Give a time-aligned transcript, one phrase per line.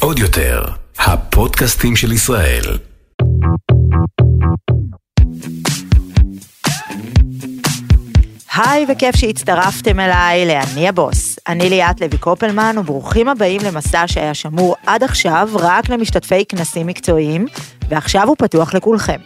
[0.00, 0.64] עוד יותר,
[0.98, 2.62] הפודקאסטים של ישראל.
[8.54, 11.38] היי וכיף שהצטרפתם אליי ל"אני הבוס".
[11.48, 17.46] אני ליאת לוי קופלמן וברוכים הבאים למסע שהיה שמור עד עכשיו רק למשתתפי כנסים מקצועיים,
[17.88, 19.20] ועכשיו הוא פתוח לכולכם.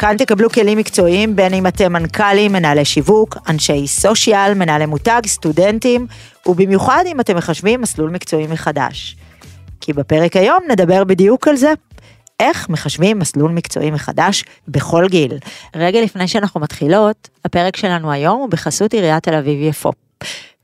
[0.00, 6.06] כאן תקבלו כלים מקצועיים בין אם אתם מנכ"לים, מנהלי שיווק, אנשי סושיאל, מנהלי מותג, סטודנטים,
[6.46, 9.16] ובמיוחד אם אתם מחשבים מסלול מקצועי מחדש.
[9.80, 11.72] כי בפרק היום נדבר בדיוק על זה.
[12.40, 15.38] איך מחשבים מסלול מקצועי מחדש בכל גיל.
[15.76, 19.92] רגע לפני שאנחנו מתחילות, הפרק שלנו היום הוא בחסות עיריית תל אביב יפו.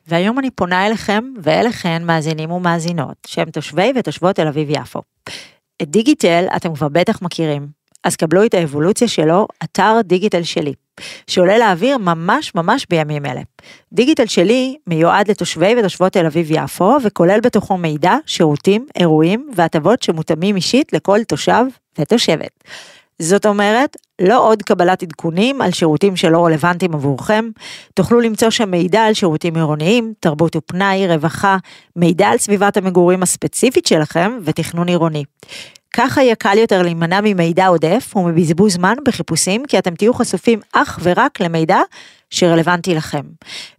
[0.09, 5.03] והיום אני פונה אליכם ואליכן מאזינים ומאזינות שהם תושבי ותושבות תל אביב יפו.
[5.83, 10.73] את דיגיטל אתם כבר בטח מכירים, אז קבלו את האבולוציה שלו, אתר דיגיטל שלי,
[11.27, 13.41] שעולה לאוויר ממש ממש בימים אלה.
[13.93, 20.57] דיגיטל שלי מיועד לתושבי ותושבות תל אביב יפו, וכולל בתוכו מידע, שירותים, אירועים והטבות שמותאמים
[20.57, 21.65] אישית לכל תושב
[21.99, 22.65] ותושבת.
[23.19, 27.51] זאת אומרת, לא עוד קבלת עדכונים על שירותים שלא רלוונטיים עבורכם,
[27.95, 31.57] תוכלו למצוא שם מידע על שירותים עירוניים, תרבות ופנאי, רווחה,
[31.97, 35.25] מידע על סביבת המגורים הספציפית שלכם ותכנון עירוני.
[35.97, 40.99] ככה יהיה קל יותר להימנע ממידע עודף ומבזבוז זמן בחיפושים, כי אתם תהיו חשופים אך
[41.03, 41.79] ורק למידע
[42.31, 43.21] שרלוונטי לכם.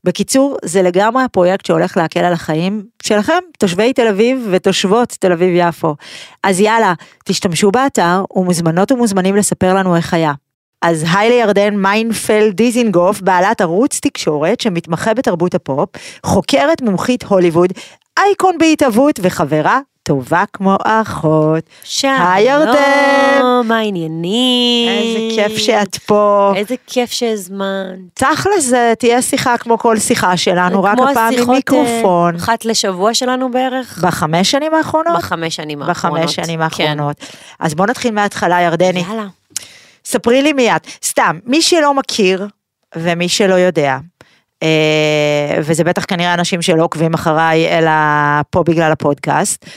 [0.04, 5.96] בקיצור, זה לגמרי הפרויקט שהולך להקל על החיים שלכם, תושבי תל אביב ותושבות תל אביב-יפו.
[6.44, 6.94] אז יאללה,
[7.26, 10.34] תשתמשו באתר ומוזמנות ומוזמנים לספר לנו איך היה.
[10.82, 15.90] אז היי לירדן מיינפלד דיזינגוף, בעלת ערוץ תקשורת שמתמחה בתרבות הפופ,
[16.26, 17.74] חוקרת מומחית הוליווד,
[18.20, 21.64] אייקון בהתהוות וחברה טובה כמו אחות.
[21.84, 23.42] שלום, היי ירדן.
[23.66, 24.90] מה העניינים?
[24.90, 26.54] איזה כיף שאת פה.
[26.56, 28.00] איזה כיף שהזמנת.
[28.14, 32.36] תכל'ס זה תהיה שיחה כמו כל שיחה שלנו, רק כמו הפעם עם השיחות, מיקרופון.
[32.36, 34.00] אה, אחת לשבוע שלנו בערך?
[34.04, 35.18] בחמש שנים האחרונות?
[35.18, 36.20] בחמש שנים האחרונות.
[36.20, 36.62] בחמש שנים כן.
[36.62, 37.18] האחרונות.
[37.60, 39.00] אז בוא נתחיל מההתחלה, ירדני.
[39.00, 39.28] יאללה.
[40.06, 40.82] ספרי לי מיד.
[41.04, 42.48] סתם, מי שלא מכיר
[42.96, 43.98] ומי שלא יודע,
[44.64, 47.92] אה, וזה בטח כנראה אנשים שלא עוקבים אחריי, אלא
[48.50, 49.72] פה בגלל הפודקאסט, אה,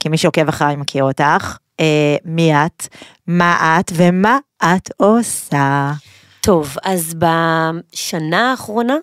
[0.00, 1.56] כי מי שעוקב אחריי מכיר אותך.
[1.80, 2.86] אה, מי את,
[3.26, 5.92] מה את ומה את עושה.
[6.40, 8.98] טוב, אז בשנה האחרונה אה,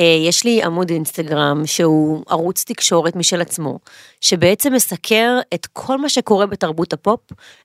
[0.00, 3.78] יש לי עמוד אינסטגרם שהוא ערוץ תקשורת משל עצמו,
[4.20, 7.20] שבעצם מסקר את כל מה שקורה בתרבות הפופ,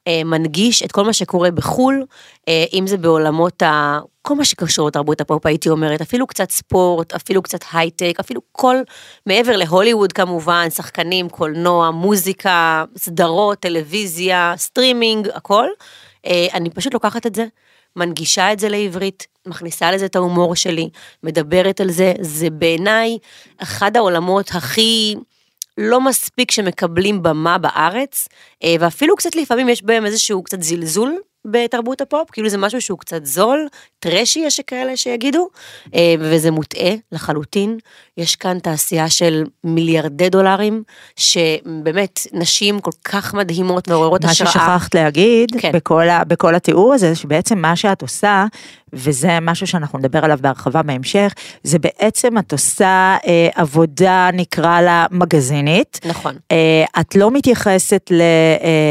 [0.08, 2.06] אה, מנגיש את כל מה שקורה בחו"ל,
[2.48, 4.00] אה, אם זה בעולמות ה...
[4.22, 8.76] כל מה שקשור לתרבות הפופ, הייתי אומרת, אפילו קצת ספורט, אפילו קצת הייטק, אפילו כל,
[9.26, 15.68] מעבר להוליווד כמובן, שחקנים, קולנוע, מוזיקה, סדרות, טלוויזיה, סטרימינג, הכל.
[16.26, 17.46] אה, אני פשוט לוקחת את זה,
[17.96, 20.90] מנגישה את זה לעברית, מכניסה לזה את ההומור שלי,
[21.24, 23.18] מדברת על זה, זה בעיניי
[23.58, 25.16] אחד העולמות הכי
[25.78, 28.28] לא מספיק שמקבלים במה בארץ,
[28.64, 33.00] אה, ואפילו קצת לפעמים יש בהם איזשהו קצת זלזול בתרבות הפופ, כאילו זה משהו שהוא
[33.00, 33.68] קצת זול,
[34.00, 35.50] טרשי, יש כאלה שיגידו,
[35.96, 37.78] אה, וזה מוטעה לחלוטין.
[38.18, 40.84] יש כאן תעשייה של מיליארדי דולרים,
[41.16, 44.52] שבאמת נשים כל כך מדהימות, מעוררות מה השראה.
[44.52, 45.72] ששכחת להגיד כן.
[45.72, 48.46] בכל, בכל התיאור הזה, שבעצם מה שאת עושה,
[48.94, 51.34] וזה משהו שאנחנו נדבר עליו בהרחבה בהמשך,
[51.64, 56.00] זה בעצם את עושה אה, עבודה, נקרא לה מגזינית.
[56.06, 56.36] נכון.
[56.52, 58.12] אה, את לא מתייחסת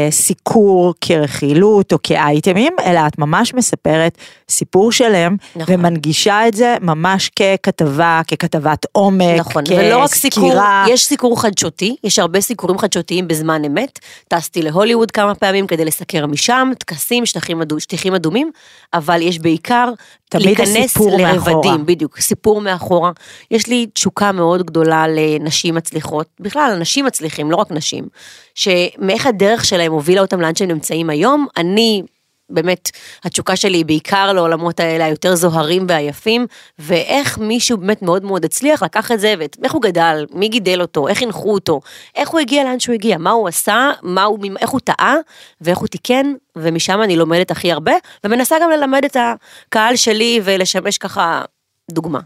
[0.09, 4.17] לסיקור כרכילות או כאייטמים, אלא את ממש מספרת
[4.49, 5.75] סיפור שלם, נכון.
[5.75, 10.85] ומנגישה את זה ממש ככתבה, ככתבת עומק, נכון, ולא רק סיקור, כסקירה.
[10.89, 13.99] יש סיקור חדשותי, יש הרבה סיקורים חדשותיים בזמן אמת.
[14.27, 18.51] טסתי להוליווד כמה פעמים כדי לסקר משם, טקסים, שטחים, אדו, שטיחים אדומים,
[18.93, 19.88] אבל יש בעיקר
[20.29, 21.53] תמיד להיכנס הסיפור מאחורה.
[21.53, 23.11] לרבדים, בדיוק, סיפור מאחורה.
[23.51, 28.07] יש לי תשוקה מאוד גדולה לנשים מצליחות, בכלל, אנשים מצליחים, לא רק נשים,
[28.55, 32.03] שמאיך הדרך שלהם הובילה אותם לאן שהם נמצאים היום, אני...
[32.49, 32.89] באמת,
[33.23, 36.47] התשוקה שלי היא בעיקר לעולמות האלה היותר זוהרים והיפים,
[36.79, 41.07] ואיך מישהו באמת מאוד מאוד הצליח לקח את זה, ואיך הוא גדל, מי גידל אותו,
[41.07, 41.81] איך חינכו אותו,
[42.15, 45.15] איך הוא הגיע לאן שהוא הגיע, מה הוא עשה, מה הוא, איך הוא טעה,
[45.61, 47.93] ואיך הוא תיקן, ומשם אני לומדת הכי הרבה,
[48.23, 51.41] ומנסה גם ללמד את הקהל שלי ולשמש ככה
[51.91, 52.19] דוגמה.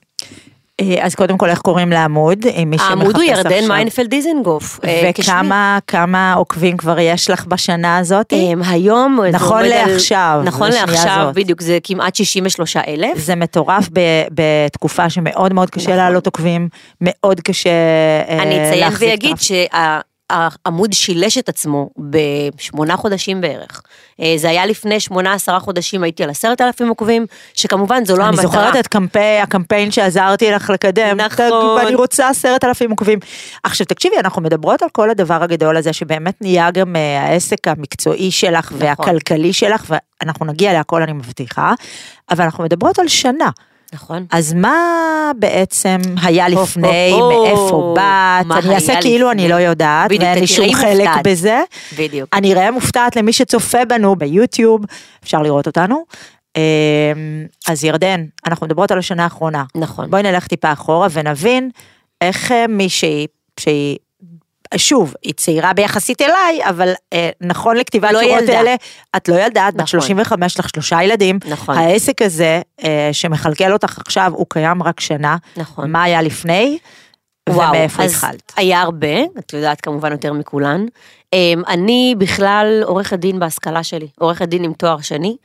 [0.92, 2.40] אה, אז קודם כל, איך קוראים לעמוד?
[2.66, 3.68] מי העמוד הוא ירדן עכשיו.
[3.68, 4.80] מיינפלד דיזנגוף.
[4.86, 8.34] אה, וכמה כמה עוקבים כבר יש לך בשנה הזאת?
[8.66, 11.32] היום, נכון לעכשיו, נכון לעכשיו.
[11.34, 13.18] בדיוק, זה כמעט 63 אלף.
[13.18, 13.90] זה מטורף
[14.32, 15.98] בתקופה שמאוד מאוד קשה נכון.
[15.98, 16.70] להעלות עוקבים,
[17.02, 17.70] מאוד קשה
[18.30, 20.13] אה, אני אציין להחזיק ואגיד traffic.
[20.30, 23.82] העמוד שילש את עצמו בשמונה חודשים בערך.
[24.22, 28.24] אה, זה היה לפני שמונה עשרה חודשים, הייתי על עשרת אלפים עוקבים, שכמובן זו לא
[28.24, 28.44] אני המטרה.
[28.44, 31.18] זוכרת את קמפיין, הקמפיין שעזרתי לך לקדם.
[31.18, 31.78] נכון.
[31.78, 33.20] ואני רוצה עשרת אלפים עוקבים.
[33.64, 38.32] עכשיו תקשיבי, אנחנו מדברות על כל הדבר הגדול הזה, שבאמת נהיה גם אה, העסק המקצועי
[38.32, 38.78] שלך נכון.
[38.82, 41.74] והכלכלי שלך, ואנחנו נגיע להכל אני מבטיחה,
[42.32, 43.50] אבל אנחנו מדברות על שנה.
[43.94, 44.26] נכון.
[44.32, 47.12] אז מה בעצם היה לפני.
[47.12, 48.64] מאיפה באת?
[48.64, 49.32] אני אעשה כאילו?
[49.32, 51.10] אני לא יודעת, ואין לי שום חלק.
[51.24, 51.62] בזה.
[51.98, 52.30] בדיוק.
[52.34, 54.82] אני אראה מופתעת למי שצופה בנו ביוטיוב,
[55.24, 56.04] אפשר לראות אותנו.
[56.58, 56.62] אמ,
[57.68, 59.64] אז ירדן, אנחנו מדברות על השנה האחרונה.
[59.76, 60.12] נכון.
[60.12, 61.70] בואי נלך טיפה אחורה ונבין
[62.22, 63.28] איך אה, מישהי
[63.60, 63.98] שהיא,
[64.78, 68.60] שוב, היא צעירה ביחסית אליי, אבל אה, נכון לכתיבת לא שורות ילדה.
[68.60, 68.76] אלה,
[69.16, 69.88] את לא ילדה, את בת נכון.
[69.88, 71.40] 35, לך שלושה ילדים.
[71.50, 71.78] נכון.
[71.78, 75.38] העסק הזה אה, שמכלכל אותך עכשיו, הוא קיים רק שנה.
[75.58, 75.92] נכון.
[75.92, 76.78] מה היה לפני?
[77.50, 78.54] ומאיפה אז התחלת?
[78.58, 80.86] היה הרבה, את יודעת כמובן יותר מכולן.
[81.34, 85.38] אמ, אני בכלל עורכת דין בהשכלה שלי, עורכת דין עם תואר שני.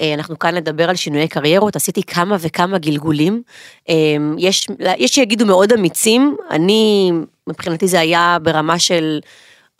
[0.00, 3.42] אה, אנחנו כאן לדבר על שינויי קריירות, עשיתי כמה וכמה גלגולים.
[3.88, 4.66] אמ, יש,
[4.98, 7.12] יש שיגידו מאוד אמיצים, אני,
[7.48, 9.20] מבחינתי זה היה ברמה של...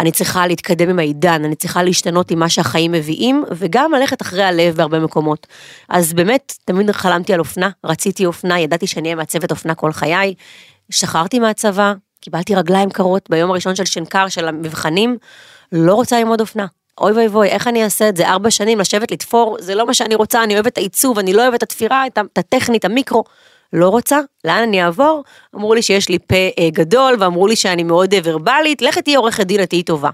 [0.01, 4.43] אני צריכה להתקדם עם העידן, אני צריכה להשתנות עם מה שהחיים מביאים, וגם ללכת אחרי
[4.43, 5.47] הלב בהרבה מקומות.
[5.89, 10.35] אז באמת, תמיד חלמתי על אופנה, רציתי אופנה, ידעתי שאני אהיה מעצבת אופנה כל חיי.
[10.91, 15.17] השתחררתי מהצבא, קיבלתי רגליים קרות ביום הראשון של שנקר, של המבחנים,
[15.73, 16.67] לא רוצה ללמוד אופנה.
[17.01, 18.29] אוי ואי ואי, איך אני אעשה את זה?
[18.29, 21.43] ארבע שנים לשבת לתפור, זה לא מה שאני רוצה, אני אוהבת את העיצוב, אני לא
[21.43, 23.25] אוהבת את התפירה, את הטכנית, המיקרו.
[23.73, 25.23] לא רוצה, לאן אני אעבור?
[25.57, 29.17] אמרו לי שיש לי פה אה, גדול, ואמרו לי שאני מאוד אה, ורבלית, לכי תהיי
[29.17, 30.11] עורכת דין, את תהיי טובה.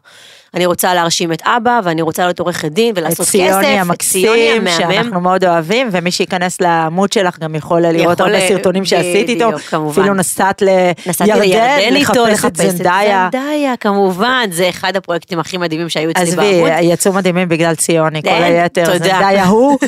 [0.55, 3.35] אני רוצה להרשים את אבא, ואני רוצה להיות עורכת דין ולעשות כסף.
[3.35, 4.67] את ציוני המקסים.
[4.79, 9.29] שאנחנו מאוד אוהבים, ומי שייכנס לעמוד שלך גם יכול לראות יכול, הרבה אה, סרטונים שעשית
[9.29, 10.03] איתו, כמובן.
[10.03, 11.95] אפילו נסעת לירדן
[12.31, 13.29] לחפש את זנדאיה.
[13.33, 16.71] זנדאיה, כמובן, זה אחד הפרויקטים הכי מדהימים שהיו אצלי עזבי, בעמוד.
[16.83, 18.99] יצאו מדהימים בגלל ציוני, כל היתר.
[18.99, 19.79] זנדאיה הוא.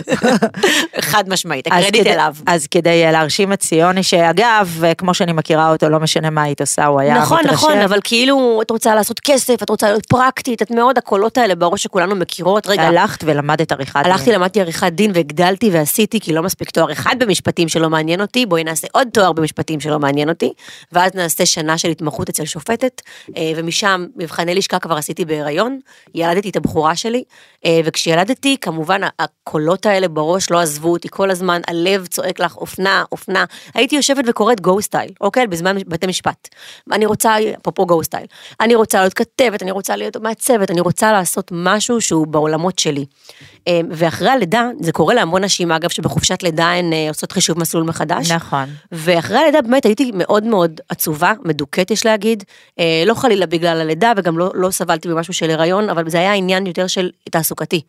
[1.01, 2.35] חד משמעית, הקרדיט אליו.
[2.47, 6.87] אז כדי להרשים את ציוני, שאגב, כמו שאני מכירה אותו, לא משנה מה היית עושה,
[6.87, 7.55] הוא היה נכון, מתרשם.
[7.55, 11.55] נכון, אבל כאילו, את רוצה לעשות כסף, את רוצה להיות פרקטית, את מאוד הקולות האלה
[11.55, 12.67] בראש שכולנו מכירות.
[12.67, 14.13] רגע, הלכת ולמדת עריכת דין.
[14.13, 18.47] הלכתי, למדתי עריכת דין והגדלתי ועשיתי, כי לא מספיק תואר אחד במשפטים שלא מעניין אותי,
[18.47, 20.53] בואי נעשה עוד תואר במשפטים שלא מעניין אותי,
[20.93, 23.03] ואז נעשה שנה של התמחות אצל שופטת,
[23.37, 25.79] אה, ומשם מבחני לשכה כבר עשיתי בהיריון,
[26.15, 27.25] ילדתי את הבכורה שלי,
[27.65, 33.05] אה, וכשילדתי, כמובן הקולות האלה בראש לא עזבו אותי כל הזמן, הלב צועק לך אופנה,
[33.13, 33.45] אופנה,
[33.75, 35.47] הייתי יושבת וקוראת גו סטייל, אוקיי?
[35.47, 36.49] בזמן בתי משפט.
[36.93, 38.27] אני רוצה, אפרופו גו סטייל,
[38.61, 43.05] אני רוצה להיות כתבת, אני רוצה להיות מעצבת, אני רוצה לעשות משהו שהוא בעולמות שלי.
[43.69, 47.85] אה, ואחרי הלידה, זה קורה להמון נשים, אגב, שבחופשת לידה הן אה, עושות חישוב מסלול
[47.85, 48.31] מחדש.
[48.31, 48.69] נכון.
[48.93, 52.45] ואחרי הלידה באמת הייתי מאוד מאוד עצובה, מדוכאת יש להגיד,
[52.79, 56.33] אה, לא חלילה בגלל הלידה וגם לא, לא סבלתי במשהו של הריון, אבל זה היה
[56.33, 57.81] עניין יותר של תעסוקתי.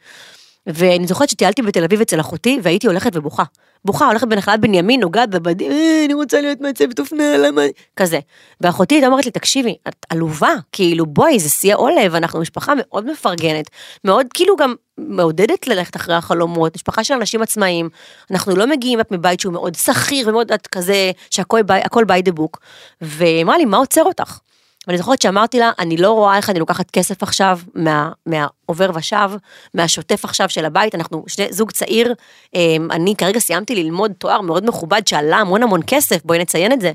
[0.67, 3.44] ואני זוכרת שטיילתי בתל אביב אצל אחותי והייתי הולכת ובוכה.
[3.85, 7.62] בוכה, הולכת בנחלת בנימין, נוגעת בבדים, אה, אני רוצה להיות מעצבת אופנה, למה...
[7.95, 8.19] כזה.
[8.62, 13.12] ואחותי הייתה אומרת לי, תקשיבי, את עלובה, כאילו בואי, זה שיא העולב, אנחנו משפחה מאוד
[13.12, 13.69] מפרגנת,
[14.06, 17.89] מאוד כאילו גם מעודדת ללכת אחרי החלומות, משפחה של אנשים עצמאיים,
[18.31, 21.61] אנחנו לא מגיעים מבית שהוא מאוד שכיר ומאוד כזה, שהכל
[22.07, 22.57] by, the book.
[23.01, 24.39] והיא אמרה לי, מה עוצר אותך?
[24.87, 29.29] ואני זוכרת שאמרתי לה, אני לא רואה איך אני לוקחת כסף עכשיו מה, מהעובר ושב,
[29.73, 32.13] מהשוטף עכשיו של הבית, אנחנו שני, זוג צעיר,
[32.55, 36.81] אמ, אני כרגע סיימתי ללמוד תואר מאוד מכובד שעלה המון המון כסף, בואי נציין את
[36.81, 36.91] זה,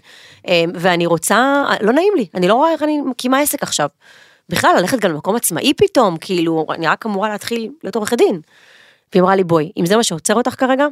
[0.49, 3.89] אמ, ואני רוצה, לא נעים לי, אני לא רואה איך אני מקימה עסק עכשיו.
[4.49, 8.41] בכלל, ללכת גם למקום עצמאי פתאום, כאילו, אני רק אמורה להתחיל להיות עורכת דין.
[9.13, 10.87] והיא אמרה לי, בואי, אם זה מה שעוצר אותך כרגע,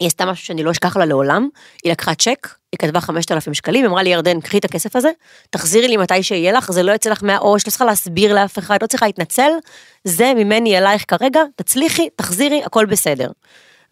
[0.00, 1.48] היא עשתה משהו שאני לא אשכח לה לעולם,
[1.84, 5.10] היא לקחה צ'ק, היא כתבה 5,000 שקלים, אמרה לי, ירדן, קחי את הכסף הזה,
[5.50, 8.78] תחזירי לי מתי שיהיה לך, זה לא יוצא לך מהעו"ש, לא צריכה להסביר לאף אחד,
[8.82, 9.50] לא צריכה להתנצל,
[10.04, 13.30] זה ממני אלייך כרגע, תצליחי, תחזירי, הכל בסדר.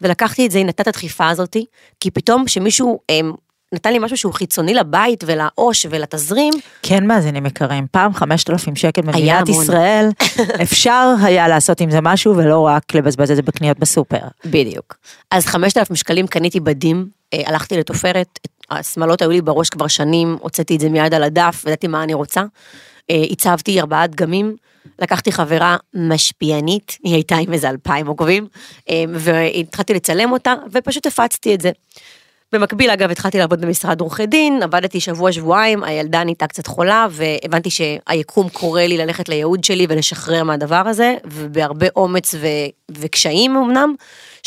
[0.01, 1.65] ולקחתי את זה, היא נתת את הדחיפה הזאתי,
[1.99, 3.33] כי פתאום שמישהו הם,
[3.73, 9.49] נתן לי משהו שהוא חיצוני לבית ולעו"ש ולתזרים, כן מאזינים יקרים, פעם 5,000 שקל במדינת.
[9.49, 10.09] ישראל,
[10.63, 14.19] אפשר היה לעשות עם זה משהו ולא רק לבזבז את זה בקניות בסופר.
[14.45, 14.97] בדיוק.
[15.31, 18.39] אז 5,000 שקלים קניתי בדים, אה, הלכתי לתופרת,
[18.71, 22.13] השמלות היו לי בראש כבר שנים, הוצאתי את זה מיד על הדף, ידעתי מה אני
[22.13, 22.41] רוצה.
[23.11, 24.55] אה, הצבתי ארבעה דגמים,
[24.99, 28.47] לקחתי חברה משפיענית, היא הייתה עם איזה אלפיים עוקבים,
[28.89, 31.71] אה, והתחלתי לצלם אותה, ופשוט הפצתי את זה.
[32.53, 38.49] במקביל, אגב, התחלתי לעבוד במשרד עורכי דין, עבדתי שבוע-שבועיים, הילדה נהייתה קצת חולה, והבנתי שהיקום
[38.49, 42.47] קורא לי ללכת לייעוד שלי ולשחרר מהדבר הזה, ובהרבה אומץ ו...
[42.91, 43.95] וקשיים אמנם,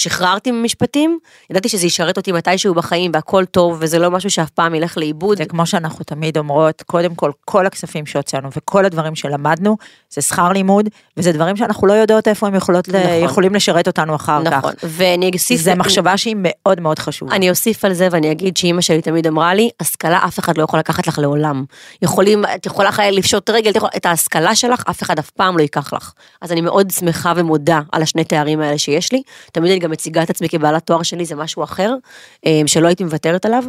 [0.02, 1.18] שחררתי ממשפטים,
[1.50, 5.38] ידעתי שזה ישרת אותי מתישהו בחיים והכל טוב, וזה לא משהו שאף פעם ילך לאיבוד.
[5.38, 9.76] זה כמו שאנחנו תמיד אומרות, קודם כל, כל הכספים שהוצאנו וכל הדברים שלמדנו,
[10.10, 13.00] זה שכר לימוד, וזה דברים שאנחנו לא יודעות איפה הם יכולות, נכון.
[13.24, 14.50] יכולים לשרת אותנו אחר נכון.
[14.50, 14.58] כך.
[14.58, 15.60] נכון, ואני אוסיף...
[15.60, 17.36] זה מחשבה שהיא מאוד מאוד חשובה.
[17.36, 20.62] אני אוסיף על זה ואני אגיד שאימא שלי תמיד אמרה לי, השכלה אף אחד לא
[20.62, 21.64] יכול לקחת לך לעולם.
[22.02, 26.12] יכולים, את יכולה לפשוט רגל, את ההשכלה שלך, אף אחד אף פעם לא ייקח לך.
[26.40, 29.22] אז אני מאוד שמחה ומודה על השני תארים האלה שיש לי.
[29.52, 31.94] תמיד אני גם מציגה את עצמי כבעלת תואר שני, זה משהו אחר,
[32.46, 33.64] אה, שלא הייתי מוותרת עליו.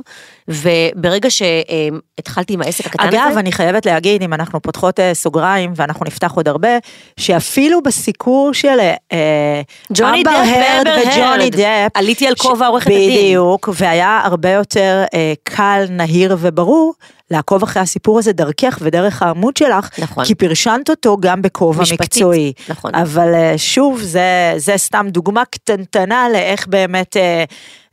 [0.48, 3.28] וברגע שהתחלתי עם העסק הקטן אגב, הזה...
[3.28, 6.78] אגב, אני חייבת להגיד, אם אנחנו פותחות אה, סוגריים, ואנחנו נפתח עוד הרבה,
[7.20, 8.80] שאפילו בסיקור של
[9.12, 9.62] אה,
[9.92, 13.10] דפ הרד וג'וני דפ, עליתי על כובע עורכת הדין.
[13.10, 15.04] בדיוק, והיה הרבה יותר
[15.44, 16.94] קל, נהיר וברור.
[17.34, 20.26] לעקוב אחרי הסיפור הזה דרכך ודרך העמוד שלך, נכון.
[20.26, 22.54] כי פרשנת אותו גם בכובע מקצועי.
[22.70, 22.96] נכון.
[22.96, 27.18] אבל שוב, זה, זה סתם דוגמה קטנטנה לאיך באמת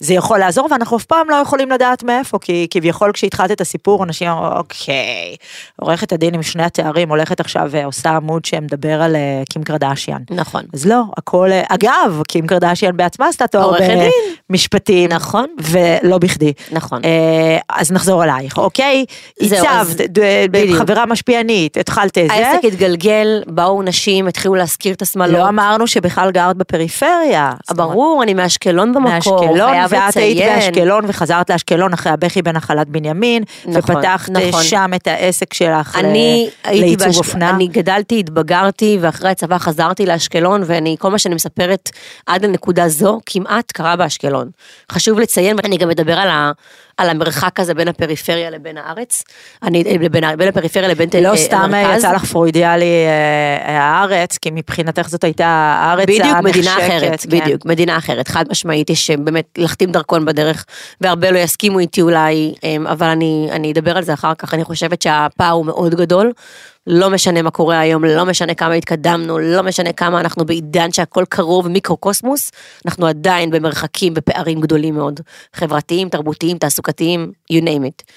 [0.01, 4.05] זה יכול לעזור, ואנחנו אף פעם לא יכולים לדעת מאיפה, כי כביכול כשהתחלת את הסיפור,
[4.05, 5.37] אנשים אמרו, אוקיי,
[5.77, 9.17] עורכת הדין עם שני התארים הולכת עכשיו ועושה עמוד שמדבר על
[9.49, 10.23] קים קרדשיאן.
[10.31, 10.63] נכון.
[10.75, 13.73] אז לא, הכל, אגב, קים קרדשיאן בעצמה עשתה תואר
[14.51, 15.09] במשפטים.
[15.13, 15.47] נכון.
[15.61, 16.53] ולא בכדי.
[16.73, 17.03] נכון.
[17.69, 19.05] אז נחזור אלייך, אוקיי?
[19.41, 20.19] הצבת,
[20.79, 22.35] חברה משפיענית, התחלת את זה.
[22.35, 25.39] העסק התגלגל, באו נשים, התחילו להזכיר את השמאלות.
[25.39, 27.53] לא אמרנו שבכלל גרת בפריפריה.
[27.71, 33.97] ברור, אני מאשקלון במקור, חייב ואת היית באשקלון וחזרת לאשקלון אחרי הבכי בנחלת בנימין, נכון,
[33.97, 34.63] ופתחת נכון.
[34.63, 35.99] שם את העסק שלך
[36.67, 37.17] לעיצוב באש...
[37.17, 37.51] אופנה.
[37.51, 41.91] אני גדלתי, התבגרתי, ואחרי הצבא חזרתי לאשקלון, ואני, כל מה שאני מספרת
[42.27, 44.51] עד לנקודה זו, כמעט קרה באשקלון.
[44.93, 46.53] חשוב לציין, ואני גם מדבר על ה...
[47.01, 49.23] על המרחק הזה בין הפריפריה לבין הארץ,
[49.63, 51.41] אני, בין, בין הפריפריה לבין לא המרכז.
[51.41, 55.47] לא סתם יצא לך פרוידיאלי אה, הארץ, כי מבחינתך זאת הייתה
[55.83, 56.25] הארץ הנחשקת.
[56.25, 57.31] בדיוק, מדינה אחרת, כן.
[57.31, 60.65] בדיוק, מדינה אחרת, חד משמעית, יש באמת להחתים דרכון בדרך,
[61.01, 62.55] והרבה לא יסכימו איתי אולי,
[62.87, 66.33] אבל אני, אני אדבר על זה אחר כך, אני חושבת שהפער הוא מאוד גדול.
[66.87, 71.25] לא משנה מה קורה היום, לא משנה כמה התקדמנו, לא משנה כמה אנחנו בעידן שהכל
[71.29, 72.51] קרוב מיקרוקוסמוס,
[72.87, 75.21] אנחנו עדיין במרחקים, בפערים גדולים מאוד,
[75.53, 78.13] חברתיים, תרבותיים, תעסוקתיים, you name it.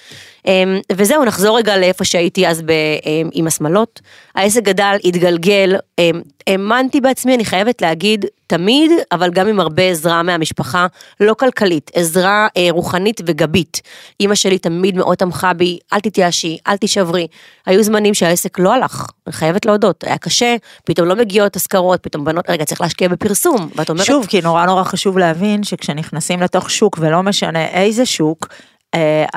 [0.48, 2.72] אמ, וזהו, נחזור רגע לאיפה שהייתי אז ב,
[3.06, 4.02] אמ, עם השמלות.
[4.36, 10.24] העסק גדל, התגלגל, אמ, האמנתי בעצמי, אני חייבת להגיד, תמיד, אבל גם עם הרבה עזרה
[10.24, 10.88] מהמשפחה,
[11.20, 13.82] לא כלכלית, עזרה אה, רוחנית וגבית.
[14.20, 17.28] אימא שלי תמיד מאוד תמכה בי, אל תתייאשי, אל תישברי.
[17.66, 22.26] היו זמנים שהעסק לא הלך, אני חייבת להודות, היה קשה, פתאום לא מגיעות השכרות, פתאום
[22.26, 24.06] בנות, רגע, צריך להשקיע בפרסום, ואת אומרת...
[24.06, 28.48] שוב, כי נורא נורא חשוב להבין שכשנכנסים לתוך שוק, ולא משנה איזה שוק,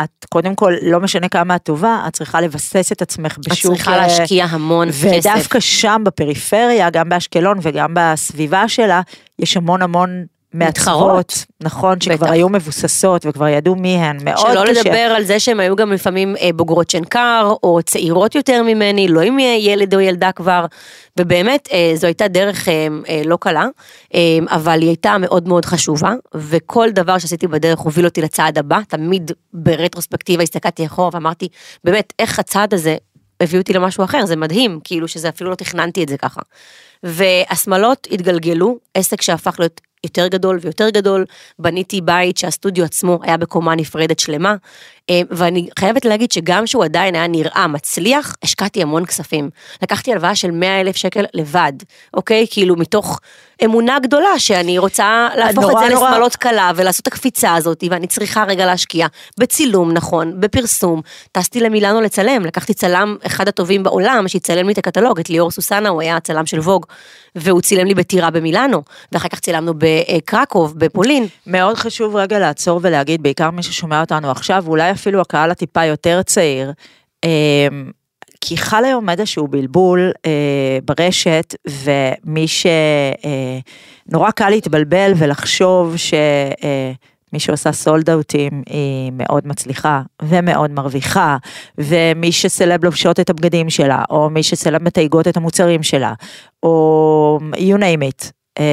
[0.05, 3.73] את קודם כל, לא משנה כמה את טובה, את צריכה לבסס את עצמך בשוק.
[3.73, 5.31] את צריכה להשקיע המון ודווקא כסף.
[5.31, 9.01] ודווקא שם בפריפריה, גם באשקלון וגם בסביבה שלה,
[9.39, 10.27] יש המון המון
[10.59, 12.31] מתחרות, נכון, שכבר בטח.
[12.31, 14.53] היו מבוססות וכבר ידעו מי הן, מאוד שלא קשה.
[14.53, 19.09] שלא לדבר על זה שהן היו גם לפעמים אה, בוגרות שנקר, או צעירות יותר ממני,
[19.09, 20.67] לא עם ילד או ילדה כבר,
[21.19, 22.89] ובאמת אה, זו הייתה דרך אה,
[23.25, 23.67] לא קלה,
[24.49, 29.31] אבל היא הייתה מאוד מאוד חשובה, וכל דבר שעשיתי בדרך הוביל אותי לצעד הבא, תמיד
[29.53, 31.49] ברטרוספקטיבה הסתכלתי אחורה ואמרתי,
[31.85, 32.97] באמת, איך הצעד הזה
[33.41, 36.41] הביא אותי למשהו אחר, זה מדהים, כאילו שזה אפילו לא תכננתי את זה ככה.
[37.03, 41.25] והשמלות התגלגלו, עסק שהפך להיות יותר גדול ויותר גדול,
[41.59, 44.55] בניתי בית שהסטודיו עצמו היה בקומה נפרדת שלמה,
[45.11, 49.51] אה, ואני חייבת להגיד שגם שהוא עדיין היה נראה מצליח, השקעתי המון כספים.
[49.83, 51.73] לקחתי הלוואה של 100 אלף שקל לבד,
[52.15, 52.47] אוקיי?
[52.51, 53.21] כאילו מתוך
[53.65, 56.09] אמונה גדולה שאני רוצה להפוך את זה נורא...
[56.09, 59.07] לשמאלות קלה ולעשות את הקפיצה הזאת, ואני צריכה רגע להשקיע
[59.41, 61.01] בצילום נכון, בפרסום.
[61.33, 65.89] טסתי למילאנו לצלם, לקחתי צלם אחד הטובים בעולם שיצלם לי את הקטלוג, את ליאור סוסנה,
[65.89, 66.87] הוא היה הצלם של ווג,
[67.37, 68.83] והוא צילם לי בטירה במילאנו,
[69.13, 71.27] ואחר כך צילמנו בקרקוב, בפולין.
[71.47, 76.23] מאוד חשוב רגע לעצור ולהגיד, בעיקר מי ששומע אותנו עכשיו, אולי אפילו הקהל הטיפה יותר
[76.23, 76.73] צעיר,
[77.25, 77.91] אמ,
[78.41, 86.15] כי חל היום איזשהו בלבול אה, ברשת, ומי שנורא אה, קל להתבלבל ולחשוב ש...
[86.65, 86.93] אה,
[87.33, 91.37] מי שעושה סולד אאוטים היא מאוד מצליחה ומאוד מרוויחה,
[91.79, 96.13] ומי שסלב לובשות את הבגדים שלה, או מי שסלב מתייגות את המוצרים שלה,
[96.63, 98.36] או you name it.
[98.59, 98.65] אה,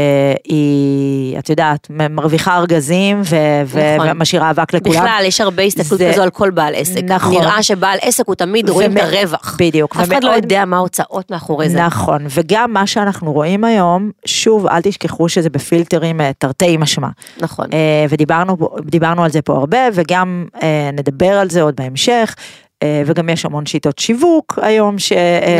[0.46, 4.08] היא, את יודעת, מרוויחה ארגזים ו- נכון.
[4.12, 4.96] ומשאירה אבק לכולם.
[4.96, 7.04] בכלל, יש הרבה הסתכלות זה- כזו על כל בעל עסק.
[7.04, 7.34] נכון.
[7.42, 9.56] נראה שבעל עסק הוא תמיד רואים את ומ- הרווח.
[9.60, 11.80] בדיוק, אף אחד לא יודע מה ההוצאות מאחורי זה.
[11.82, 17.08] נכון, וגם מה שאנחנו רואים היום, שוב, אל תשכחו שזה בפילטרים אה, תרתי משמע.
[17.40, 17.66] נכון.
[17.74, 22.36] אה, ודיברנו על זה פה הרבה, וגם אה, נדבר על זה עוד בהמשך.
[22.84, 24.96] אה, וגם יש המון שיטות שיווק היום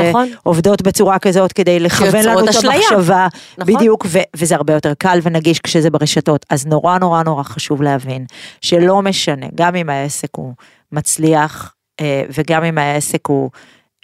[0.10, 0.30] נכון.
[0.44, 2.56] שעובדות בצורה כזאת כדי לכוון לנו את.
[2.63, 3.27] המחשבה,
[3.58, 3.74] נכון.
[3.75, 8.25] בדיוק, ו- וזה הרבה יותר קל ונגיש כשזה ברשתות, אז נורא נורא נורא חשוב להבין
[8.62, 10.53] שלא משנה, גם אם העסק הוא
[10.92, 13.50] מצליח אה, וגם אם העסק הוא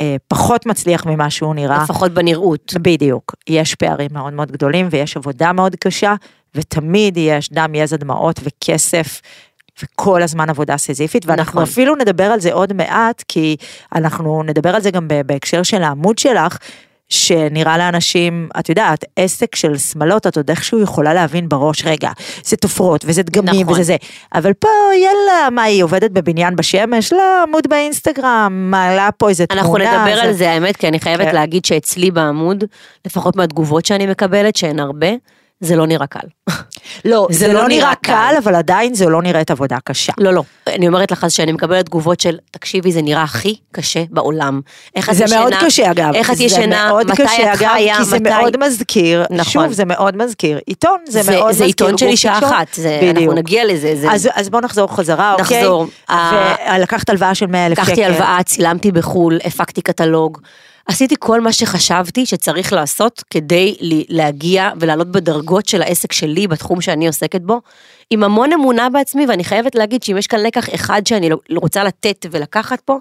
[0.02, 2.74] אה, פחות מצליח ממה שהוא נראה, לפחות בנראות.
[2.82, 6.16] בדיוק, יש פערים מאוד מאוד גדולים ויש עבודה מאוד קשה,
[6.56, 9.22] ותמיד יש דם, יזע, דמעות וכסף.
[9.83, 11.63] וכל הזמן עבודה סיזיפית, ואנחנו נכון.
[11.63, 13.55] אפילו נדבר על זה עוד מעט, כי
[13.95, 16.57] אנחנו נדבר על זה גם בהקשר של העמוד שלך,
[17.09, 22.12] שנראה לאנשים, את יודעת, עסק של שמלות, את עוד איכשהו יכולה להבין בראש, רגע,
[22.43, 23.74] זה תופרות וזה דגמים נכון.
[23.74, 23.95] וזה זה,
[24.36, 24.67] אבל פה,
[25.03, 27.13] יאללה, מה, היא עובדת בבניין בשמש?
[27.13, 29.62] לא, עמוד באינסטגרם, מעלה פה איזה תמונה.
[29.62, 31.36] אנחנו נדבר זה- על זה, האמת, כי אני חייבת כן.
[31.36, 32.63] להגיד שאצלי בעמוד,
[33.05, 35.07] לפחות מהתגובות שאני מקבלת, שהן הרבה,
[35.62, 36.28] זה לא נראה קל.
[37.06, 40.13] לא, זה, לא נראה קל, אבל עדיין זה לא נראית עבודה קשה.
[40.18, 40.44] לא, לא.
[40.68, 44.62] אני אומרת לך שאני מקבלת תגובות של, תקשיבי, זה נראה הכי קשה בעולם.
[44.96, 45.39] איך את זה ישנה?
[45.39, 46.12] מאוד קשה אגב.
[46.16, 46.92] איך את זה ישנה?
[47.00, 47.98] מתי קשה, את אגב, חיה?
[47.98, 48.30] כי זה מתי?
[48.30, 49.63] מאוד מזכיר, נכון.
[49.63, 50.60] שוב, זה מאוד מזכיר.
[50.66, 51.66] עיתון זה, זה, מאוד זה מזכיר.
[51.66, 52.38] עיתון של אישה.
[52.38, 53.34] אחת, זה, אנחנו בדיוק.
[53.34, 53.96] נגיע לזה.
[53.96, 54.12] זה...
[54.12, 55.88] אז, אז בוא נחזור חזרה, נחזור.
[56.10, 56.75] אוקיי?
[56.78, 57.88] ולקחת הלוואה של 100 אלף שקל.
[57.88, 60.38] לקחתי הלוואה, צילמתי בחו"ל, הפקתי קטלוג.
[60.89, 63.75] עשיתי כל מה שחשבתי שצריך לעשות כדי
[64.10, 67.62] להגיע ולעלות בדרגות של העסק שלי בתחום שאני עוסקת בו,
[68.10, 71.84] עם המון אמונה בעצמי, ואני חייבת להגיד שאם יש כאן לקח אחד שאני לא- רוצה
[71.84, 72.98] לתת ולקחת פה,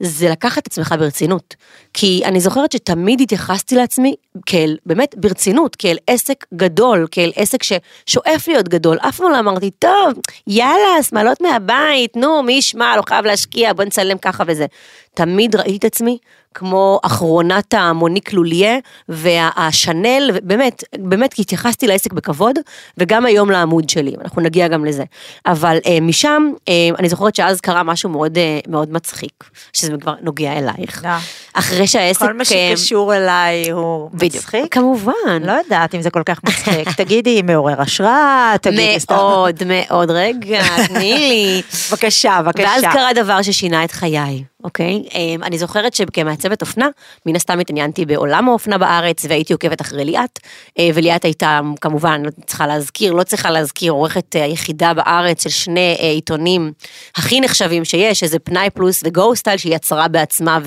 [0.00, 1.56] זה לקחת את עצמך ברצינות.
[1.94, 4.14] כי אני זוכרת שתמיד התייחסתי לעצמי
[4.46, 8.98] כאל, באמת ברצינות, כאל עסק גדול, כאל עסק ששואף להיות גדול.
[9.00, 10.12] אף פעם לא אמרתי, טוב,
[10.46, 14.66] יאללה, שמאלות מהבית, נו, מי ישמע, לא חייב להשקיע, בוא נצלם ככה וזה.
[15.14, 16.18] תמיד ראיתי את עצמי
[16.54, 22.58] כמו אחרונת המוניק לוליה והשנל, באמת, באמת כי התייחסתי לעסק בכבוד,
[22.98, 25.04] וגם היום לעמוד שלי, אנחנו נגיע גם לזה.
[25.46, 30.14] אבל אה, משם, אה, אני זוכרת שאז קרה משהו מאוד, אה, מאוד מצחיק, שזה כבר
[30.22, 31.04] נוגע אלייך.
[31.04, 31.18] אה.
[31.54, 32.20] אחרי שהעסק...
[32.20, 34.34] כל מה אה, שקשור אליי הוא בדיוק.
[34.34, 34.74] מצחיק.
[34.74, 35.12] כמובן.
[35.44, 36.88] לא יודעת אם זה כל כך מצחיק.
[37.00, 39.14] תגידי, מעורר השראה, תגידי סתם.
[39.14, 41.62] מאוד, מאוד, רגע, תני לי.
[41.90, 42.64] בבקשה, בבקשה.
[42.64, 45.02] ואז קרה דבר ששינה את חיי, אוקיי?
[45.14, 46.88] אמ, אני זוכרת שכמעצבת אופנה,
[47.26, 50.38] מן הסתם התעניינתי בעולם האופנה בארץ, והייתי עוקבת אחרי ליאת,
[50.78, 55.50] אה, וליאת הייתה כמובן, לא צריכה להזכיר, לא צריכה להזכיר, עורכת אה, היחידה בארץ של
[55.50, 56.72] שני אה, עיתונים
[57.16, 60.58] הכי נחשבים שיש, שזה פנאי פלוס וגו סטייל, שהיא יצרה בעצמה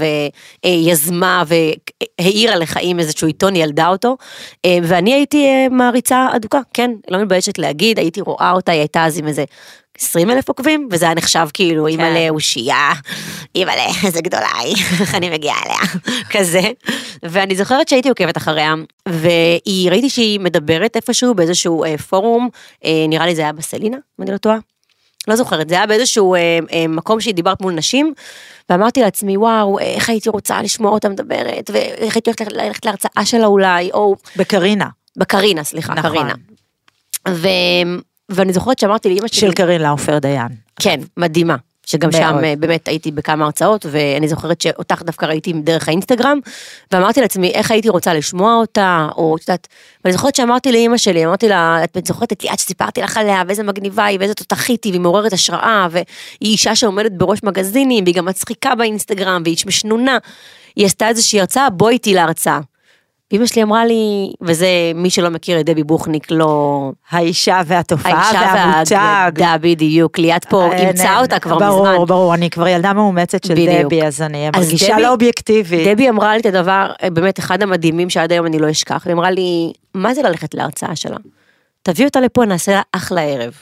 [0.64, 4.18] ויזמה והאירה לחיים איזשהו עיתון, ילדה אותו,
[4.66, 9.06] אה, ואני הייתי אה, מעריצה אדוקה, כן, לא מתביישת להגיד, הייתי רואה אותה, היא הייתה
[9.06, 9.44] אז עם איזה
[10.00, 12.92] 20 אלף עוקבים, וזה היה נחשב כאילו, אימא'לה אושייה,
[13.56, 15.80] אימא'לה, איזה גדולה היא, איך אני מגיעה אליה,
[16.34, 16.62] כזה.
[17.24, 18.74] ואני זוכרת שהייתי עוקבת אחריה,
[19.10, 22.50] והיא, ראיתי שהיא מדברת איפשהו באיזשהו אה, פורום,
[22.86, 24.58] אה, נראה לי זה היה בסלינה, אם אני לא טועה.
[25.28, 28.14] לא זוכרת, זה היה באיזשהו אה, אה, מקום שהיא דיברת מול נשים,
[28.70, 33.46] ואמרתי לעצמי, וואו, איך הייתי רוצה לשמוע אותה מדברת, ואיך הייתי הולכת ללכת להרצאה שלה
[33.46, 36.12] אולי, או בקרינה, בקרינה, סליחה, נכון.
[36.12, 36.34] קרינה.
[37.30, 37.48] ו...
[38.34, 40.48] ואני זוכרת שאמרתי לאמא שלי, של קרין לאופר דיין.
[40.80, 41.56] כן, מדהימה.
[41.86, 42.22] שגם מאוד.
[42.22, 46.40] שם אה, באמת הייתי בכמה הרצאות, ואני זוכרת שאותך דווקא ראיתי דרך האינסטגרם,
[46.92, 49.68] ואמרתי לעצמי איך הייתי רוצה לשמוע אותה, או את יודעת,
[50.06, 53.64] ואני זוכרת שאמרתי לאימא שלי, אמרתי לה, את זוכרת את ליאת שסיפרתי לך עליה, ואיזה
[53.64, 56.06] מגניבה היא, ואיזה תותחית היא, והיא מעוררת השראה, והיא
[56.42, 60.18] אישה שעומדת בראש מגזינים, והיא גם מצחיקה באינסטגרם, והיא משנונה.
[60.76, 62.60] היא עשתה איזושהי הרצאה, בואי איתי להרצאה.
[63.34, 66.92] ואימא שלי אמרה לי, וזה מי שלא מכיר את דבי בוכניק, לא...
[67.10, 68.96] האישה והתופעה האישה והמותג.
[68.96, 71.94] והאגדה בדיוק, ליאת פה אה, אימצה אותה כבר ברור, מזמן.
[71.94, 73.86] ברור, ברור, אני כבר ילדה מאומצת של בדיוק.
[73.86, 75.88] דבי, אז אני אז מרגישה לא אובייקטיבית.
[75.88, 79.14] דבי אמרה לי את הדבר, אה, באמת אחד המדהימים שעד היום אני לא אשכח, היא
[79.14, 81.18] אמרה לי, מה זה ללכת להרצאה שלה?
[81.84, 83.54] תביא אותה לפה, נעשה לה אחלה ערב.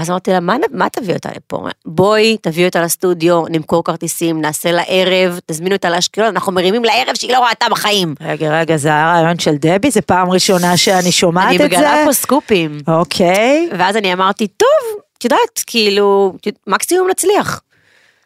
[0.00, 1.66] ואז אמרתי לה, מה, מה תביא אותה לפה?
[1.86, 6.92] בואי, תביא אותה לסטודיו, נמכור כרטיסים, נעשה לה ערב, תזמינו אותה לאשקלון, אנחנו מרימים לה
[6.92, 8.14] ערב שהיא לא ראתה בחיים.
[8.20, 9.90] רגע, רגע, זה הרעיון של דבי?
[9.90, 11.76] זה פעם ראשונה שאני שומעת אני את זה?
[11.76, 12.78] מגלה פה סקופים.
[12.88, 13.68] אוקיי.
[13.78, 16.32] ואז אני אמרתי, טוב, את יודעת, כאילו,
[16.66, 17.60] מקסימום נצליח.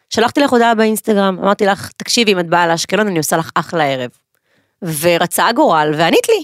[0.09, 3.83] שלחתי לך הודעה באינסטגרם, אמרתי לך, תקשיבי, אם את באה לאשקלון, אני עושה לך אחלה
[3.83, 4.09] ערב.
[5.01, 6.43] ורצה הגורל, וענית לי.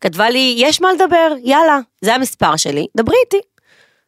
[0.00, 3.51] כתבה לי, יש מה לדבר, יאללה, זה המספר שלי, דברי איתי.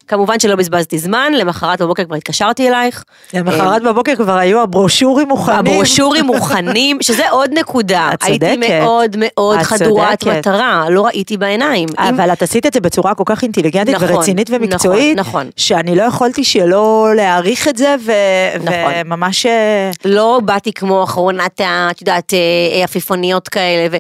[0.09, 3.05] כמובן שלא בזבזתי זמן, למחרת בבוקר כבר התקשרתי אלייך.
[3.35, 5.59] למחרת בבוקר כבר היו הברושורים מוכנים.
[5.59, 8.11] הברושורים מוכנים, שזה עוד נקודה.
[8.15, 8.81] את הייתי צודקת.
[8.81, 10.25] מאוד מאוד את חדורת.
[10.25, 11.89] מטרה, לא ראיתי בעיניים.
[11.99, 15.51] אבל את עשית את זה בצורה כל כך אינטליגנטית נכון, ורצינית ומקצועית, נכון, נכון.
[15.57, 17.97] שאני לא יכולתי שלא להעריך את זה,
[18.61, 18.75] נכון.
[19.05, 19.47] וממש...
[19.47, 23.99] אה, לא באתי כמו אחרונת, את יודעת, אה, עפיפוניות כאלה,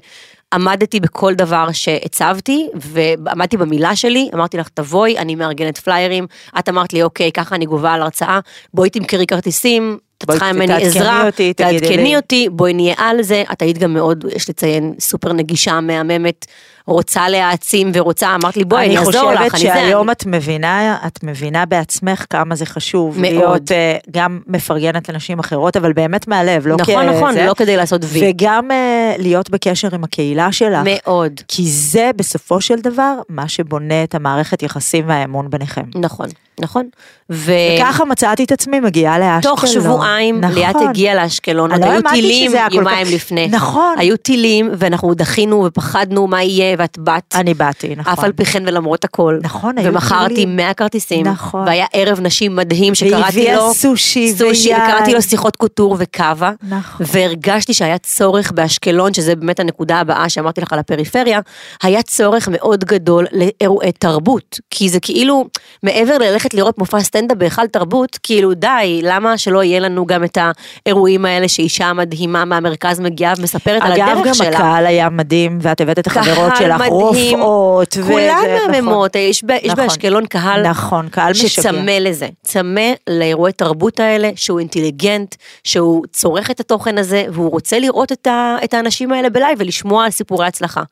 [0.55, 6.27] ועמדתי בכל דבר שהצבתי, ועמדתי במילה שלי, אמרתי לך, תבואי, אני מארגנת פליירים,
[6.59, 8.41] את אמרת לי, אוקיי, ככה אני גובה על הרצאה,
[8.75, 9.99] בואי תמכרי כרטיסים.
[10.19, 12.17] את צריכה ממני עזרה, אותי, תעדכני לי.
[12.17, 16.47] אותי, בואי נהיה על זה, את היית גם מאוד, יש לציין, סופר נגישה, מהממת,
[16.87, 21.23] רוצה להעצים ורוצה, אמרת לי, בואי, אני אעזור לך, אני חושבת שהיום את מבינה, את
[21.23, 23.21] מבינה בעצמך כמה זה חשוב.
[23.21, 23.33] מאוד.
[23.33, 27.77] להיות אה, גם מפרגנת לנשים אחרות, אבל באמת מהלב, לא נכון, נכון, כזה, לא כדי
[27.77, 28.31] לעשות וי.
[28.31, 30.81] וגם אה, להיות בקשר עם הקהילה שלך.
[30.85, 31.33] מאוד.
[31.49, 35.85] כי זה בסופו של דבר מה שבונה את המערכת יחסים והאמון ביניכם.
[35.95, 36.27] נכון,
[36.61, 36.89] נכון.
[37.31, 37.53] ו...
[37.77, 39.57] וככה מצאתי את עצמי מגיעה לאשקלון.
[39.57, 40.55] תוך שבועיים נכון.
[40.55, 43.49] ליאת הגיעה לאשקלון, עוד לא היו טילים יומיים לפני.
[43.49, 43.95] נכון.
[43.99, 47.35] היו טילים ואנחנו דחינו ופחדנו מה יהיה ואת באת.
[47.35, 48.13] אני באתי, נכון.
[48.13, 49.39] אף על פי כן ולמרות הכל.
[49.43, 50.57] נכון, היו ומכרתי טילים.
[50.57, 51.27] 100 כרטיסים.
[51.27, 51.67] נכון.
[51.67, 53.75] והיה ערב נשים מדהים שקראתי והביאה לו...
[53.75, 54.83] סושי סושי, ויין.
[54.83, 56.53] וקראתי לו שיחות קוטור וקאבה.
[56.69, 57.07] נכון.
[57.13, 61.41] והרגשתי שהיה צורך באשקלון, שזה באמת הנקודה הבאה שאמרתי לך על הפריפריה,
[61.83, 64.61] היה צורך מאוד גדול לאירועי תרבות.
[64.71, 65.45] כי זה כאילו,
[65.83, 70.39] מעבר ללכת לראות מופע סטנדאפ בהיכל תרבות, כאילו די, למה שלא יהיה לנו גם את
[70.87, 74.49] האירועים האלה שאישה מדהימה מהמרכז מגיעה ומספרת על אגב, הדרך גם שלה.
[74.49, 77.41] הקהל היה מדהים, ואת הבאת את החברות שלך, מדהים.
[77.41, 77.97] רופאות.
[78.07, 79.85] כולן ו- מהממות, יש ב- יש נכון.
[79.85, 81.35] באשקלון קהל נכון, קהל.
[81.35, 87.79] שצמא לזה, צמא לאירועי תרבות האלה, שהוא אינטליגנט, שהוא צורך את התוכן הזה, והוא רוצה
[87.79, 90.83] לראות את, ה, את האנשים האלה ב live ולשמוע על סיפורי הצלחה.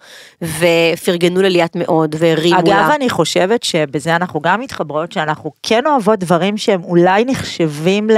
[0.42, 2.94] ופרגנו לליאת מאוד, והרימו אגב, לה.
[2.94, 8.10] אני חושבת שבזה אנחנו גם מתחברות, שאנחנו כן אוהבות דברים שהם אולי נחשבים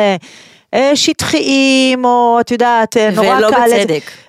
[0.92, 3.64] לשטחיים, או את יודעת, אה, נורא ולא קל...
[3.66, 3.76] לזה.
[3.80, 3.92] בצדק.
[3.92, 4.23] אה,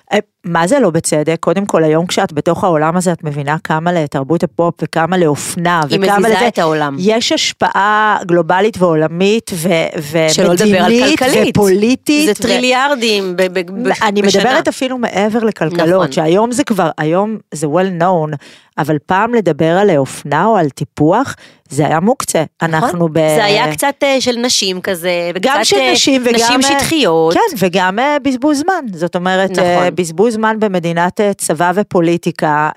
[0.46, 1.36] מה זה לא בצדק?
[1.40, 5.98] קודם כל, היום כשאת בתוך העולם הזה, את מבינה כמה לתרבות הפופ וכמה לאופנה היא
[6.02, 6.48] וכמה מזיזה לזה.
[6.48, 6.96] את העולם.
[6.98, 9.68] יש השפעה גלובלית ועולמית ו-
[10.12, 11.20] ומדינית.
[11.50, 12.26] ופוליטית.
[12.26, 14.42] זה ו- טריליארדים ב- ב- ב- אני בשנה.
[14.42, 16.12] מדברת אפילו מעבר לכלכלות, נכון.
[16.12, 18.36] שהיום זה כבר, היום זה well known,
[18.78, 21.34] אבל פעם לדבר על אופנה או על טיפוח,
[21.68, 22.44] זה היה מוקצה.
[22.62, 23.18] אנחנו ב...
[23.18, 23.36] נכון.
[23.36, 26.34] זה היה קצת אה, של נשים כזה, גם של אה, נשים וגם...
[26.34, 27.34] נשים אה, שטחיות.
[27.34, 28.84] כן, וגם בזבוז זמן.
[28.92, 29.94] זאת אומרת, נכון.
[29.94, 32.70] בזבוז זמן במדינת צבא ופוליטיקה,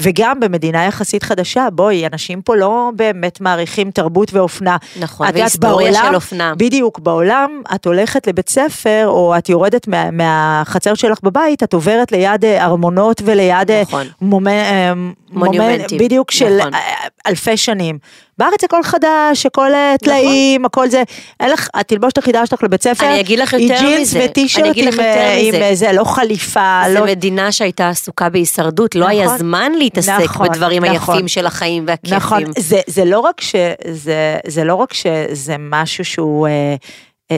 [0.00, 1.68] וגם במדינה יחסית חדשה.
[1.72, 4.76] בואי, אנשים פה לא באמת מעריכים תרבות ואופנה.
[5.00, 6.54] נכון, והיסטוריה בעולם- של אופנה.
[6.56, 12.12] בדיוק, בעולם את הולכת לבית ספר, או את יורדת מה, מהחצר שלך בבית, את עוברת
[12.12, 14.06] ליד ארמונות וליד נכון.
[14.20, 16.74] מומנ, מונומנטים, בדיוק של נכון.
[16.74, 16.80] אה,
[17.26, 17.98] אלפי שנים.
[18.38, 21.02] בארץ הכל חדש, הכל אה, טלאים, הכל זה,
[21.40, 24.76] אין לך, התלבושת היחידה שלך לבית ספר, אני אגיד לך היא יותר ג'ינס מזה, וטישרט
[24.76, 25.54] לך עם, יותר אה, עם.
[25.54, 27.06] אה, זה, לא חליפה, זו לא...
[27.06, 29.38] מדינה שהייתה עסוקה בהישרדות, לא היה נכון.
[29.38, 31.14] זמן להתעסק נכון, בדברים נכון.
[31.14, 32.16] היפים של החיים והכיפים.
[32.16, 36.48] נכון, זה, זה לא רק שזה, זה לא רק שזה משהו שהוא...
[36.48, 36.74] אה,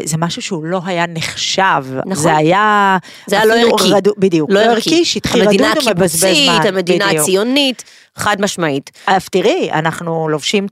[0.04, 2.14] זה משהו שהוא לא היה נחשב, נכון.
[2.14, 2.98] זה היה...
[3.26, 3.88] זה היה לא ערכי.
[3.90, 5.04] רדוד, בדיוק, לא לא ערכי.
[5.04, 6.66] שטחי רדוד המדינה ומבזבז הקיבוצית, זמן.
[6.66, 7.22] המדינה בדיוק.
[7.22, 7.84] הציונית,
[8.16, 8.90] חד משמעית.
[9.06, 10.66] אז תראי, אנחנו לובשים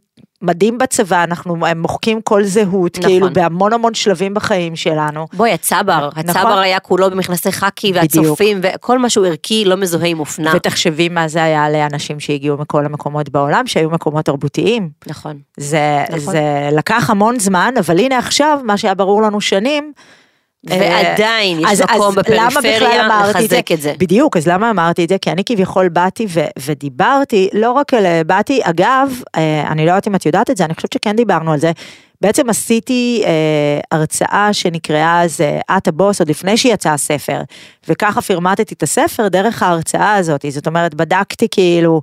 [0.45, 3.11] מדים בצבא, אנחנו מוחקים כל זהות, נכון.
[3.11, 5.27] כאילו בהמון המון שלבים בחיים שלנו.
[5.33, 6.31] בואי, הצבר, נכון.
[6.31, 8.25] הצבר היה כולו במכנסי חאקי בדיוק.
[8.25, 10.53] והצופים, וכל משהו ערכי לא מזוהה עם אופנה.
[10.57, 14.91] ותחשבי מה זה היה לאנשים שהגיעו מכל המקומות בעולם, שהיו מקומות תרבותיים.
[15.07, 15.39] נכון.
[15.57, 16.33] זה, נכון.
[16.33, 19.93] זה לקח המון זמן, אבל הנה עכשיו, מה שהיה ברור לנו שנים,
[20.71, 23.93] ועדיין יש אז- מקום אז בפריפריה לחזק את זה.
[23.99, 25.19] בדיוק, אז למה אמרתי את זה?
[25.19, 28.07] כי אני כביכול באתי ו- ודיברתי, לא רק על...
[28.27, 31.53] באתי, אגב, אה, אני לא יודעת אם את יודעת את זה, אני חושבת שכן דיברנו
[31.53, 31.73] על זה.
[32.21, 33.31] בעצם עשיתי אה,
[33.93, 37.41] הרצאה שנקראה אז אה, את הבוס, עוד לפני שיצא הספר,
[37.89, 42.03] וככה פרמטתי את הספר דרך ההרצאה הזאת, זאת אומרת, בדקתי כאילו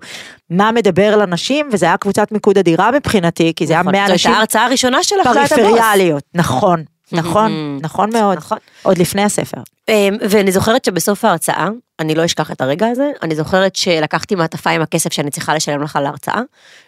[0.49, 3.91] מה מדבר לנשים, וזה היה קבוצת מיקוד אדירה מבחינתי, כי זה היה נכון.
[3.95, 5.49] 100 זו נשים הייתה ההרצאה הראשונה שלך, את.
[5.53, 7.83] פריפריאליות, נכון, נכון, Mhm.
[7.83, 8.57] נכון מאוד, נכון.
[8.83, 9.61] עוד לפני הספר.
[9.89, 11.67] אמ, ואני זוכרת שבסוף ההרצאה,
[11.99, 15.81] אני לא אשכח את הרגע הזה, אני זוכרת שלקחתי מעטפה עם הכסף שאני צריכה לשלם
[15.83, 16.41] לך להרצאה,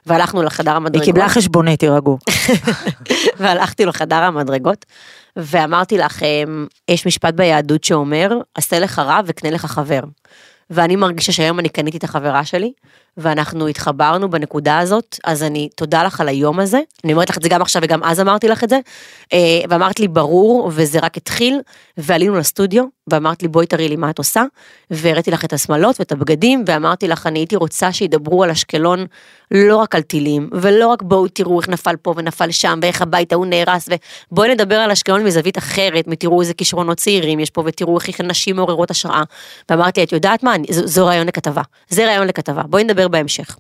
[0.06, 1.06] והלכנו לחדר היא המדרגות.
[1.06, 2.18] קיבלה חשבונית, תירגעו.
[3.40, 4.86] והלכתי לחדר המדרגות,
[5.36, 10.02] ואמרתי לך, אמ, יש משפט ביהדות שאומר, עשה לך רע וקנה לך חבר.
[10.70, 12.72] ואני מרגישה שהיום אני קניתי את החברה שלי,
[13.18, 16.80] ואנחנו התחברנו בנקודה הזאת, אז אני, תודה לך על היום הזה.
[17.04, 18.80] אני אומרת לך את זה גם עכשיו וגם אז אמרתי לך את זה.
[19.34, 21.60] אה, ואמרת לי, ברור, וזה רק התחיל,
[21.98, 24.44] ועלינו לסטודיו, ואמרת לי, בואי תראי לי מה את עושה,
[24.92, 29.06] והראיתי לך את השמלות ואת הבגדים, ואמרתי לך, אני הייתי רוצה שידברו על אשקלון
[29.52, 33.34] לא רק על טילים, ולא רק בואו תראו איך נפל פה ונפל שם, ואיך הבית
[33.34, 33.90] ההוא נהרס,
[34.32, 38.56] ובואי נדבר על אשקלון מזווית אחרת, ותראו איזה כישרונות צעירים יש פה, ותראו איך נשים
[38.56, 39.24] מעוררות השראה.
[39.70, 43.58] ואמרתי, את יודעת מה, זו, זו רעיון לכתבה, זה רעיון לכתבה, בואי נדבר בהמשך.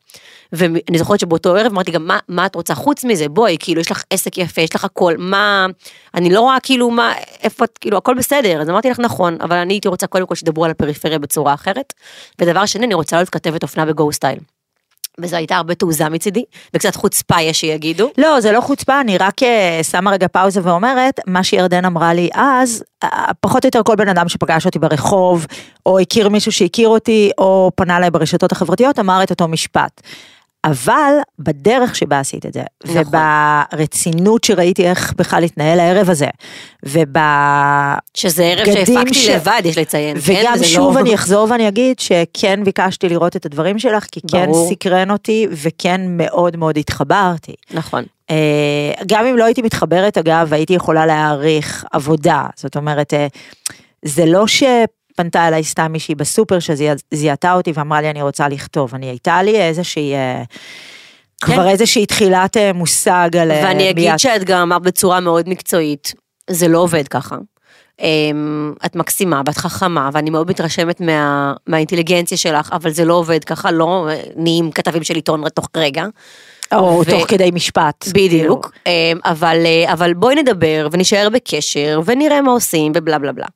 [0.53, 3.29] ואני זוכרת שבאותו ערב אמרתי גם, מה, מה את רוצה חוץ מזה?
[3.29, 5.65] בואי, כאילו, יש לך עסק יפה, יש לך הכל, מה,
[6.13, 8.61] אני לא רואה כאילו, מה, איפה את, כאילו, הכל בסדר.
[8.61, 11.93] אז אמרתי לך, נכון, אבל אני הייתי רוצה קודם כל שידברו על הפריפריה בצורה אחרת.
[12.41, 14.39] ודבר שני, אני רוצה להיות כתבת אופנה בגו סטייל.
[15.19, 18.09] וזו הייתה הרבה תעוזה מצידי, וקצת חוצפה יש שיגידו.
[18.17, 22.29] לא, זה לא חוצפה, אני רק אה, שמה רגע פאוזה ואומרת, מה שירדן אמרה לי
[22.33, 25.45] אז, אה, פחות או יותר כל בן אדם שפגש אותי ברחוב,
[25.85, 30.01] או הכיר מישהו שהכיר אותי, או פנה אליי ברשתות החברתיות, אמר את אותו משפט.
[30.63, 33.03] אבל בדרך שבה עשית את זה, נכון.
[33.71, 36.27] וברצינות שראיתי איך בכלל התנהל הערב הזה,
[36.83, 37.17] וב...
[38.13, 39.29] שזה ערב שהפקתי ש...
[39.29, 40.19] לבד, יש לציין.
[40.19, 40.33] כן?
[40.33, 41.01] וגם כן, שוב לא...
[41.01, 44.69] אני אחזור ואני אגיד שכן ביקשתי לראות את הדברים שלך, כי כן ברור.
[44.69, 47.53] סקרן אותי, וכן מאוד מאוד התחברתי.
[47.71, 48.03] נכון.
[48.29, 53.27] אה, גם אם לא הייתי מתחברת אגב, הייתי יכולה להעריך עבודה, זאת אומרת, אה,
[54.05, 54.63] זה לא ש...
[55.15, 59.61] פנתה אליי סתם מישהי בסופר שזיהתה אותי ואמרה לי אני רוצה לכתוב, אני הייתה לי
[59.61, 60.13] איזושהי...
[60.13, 60.43] אה,
[61.45, 61.53] כן.
[61.53, 63.51] כבר איזושהי תחילת אה, מושג על...
[63.51, 64.19] אה, ואני אגיד ביאת...
[64.19, 66.13] שאת גם אמרת בצורה מאוד מקצועית,
[66.49, 67.35] זה לא עובד ככה.
[68.01, 73.43] אמ, את מקסימה ואת חכמה ואני מאוד מתרשמת מה, מהאינטליגנציה שלך, אבל זה לא עובד
[73.43, 76.05] ככה, לא נהיים כתבים של עיתון תוך רגע.
[76.73, 77.11] או ו...
[77.11, 78.07] תוך כדי משפט.
[78.07, 78.61] בדיוק, כאילו.
[78.87, 79.57] אמ, אבל,
[79.91, 83.47] אבל בואי נדבר ונשאר בקשר ונראה מה עושים ובלה בלה בלה.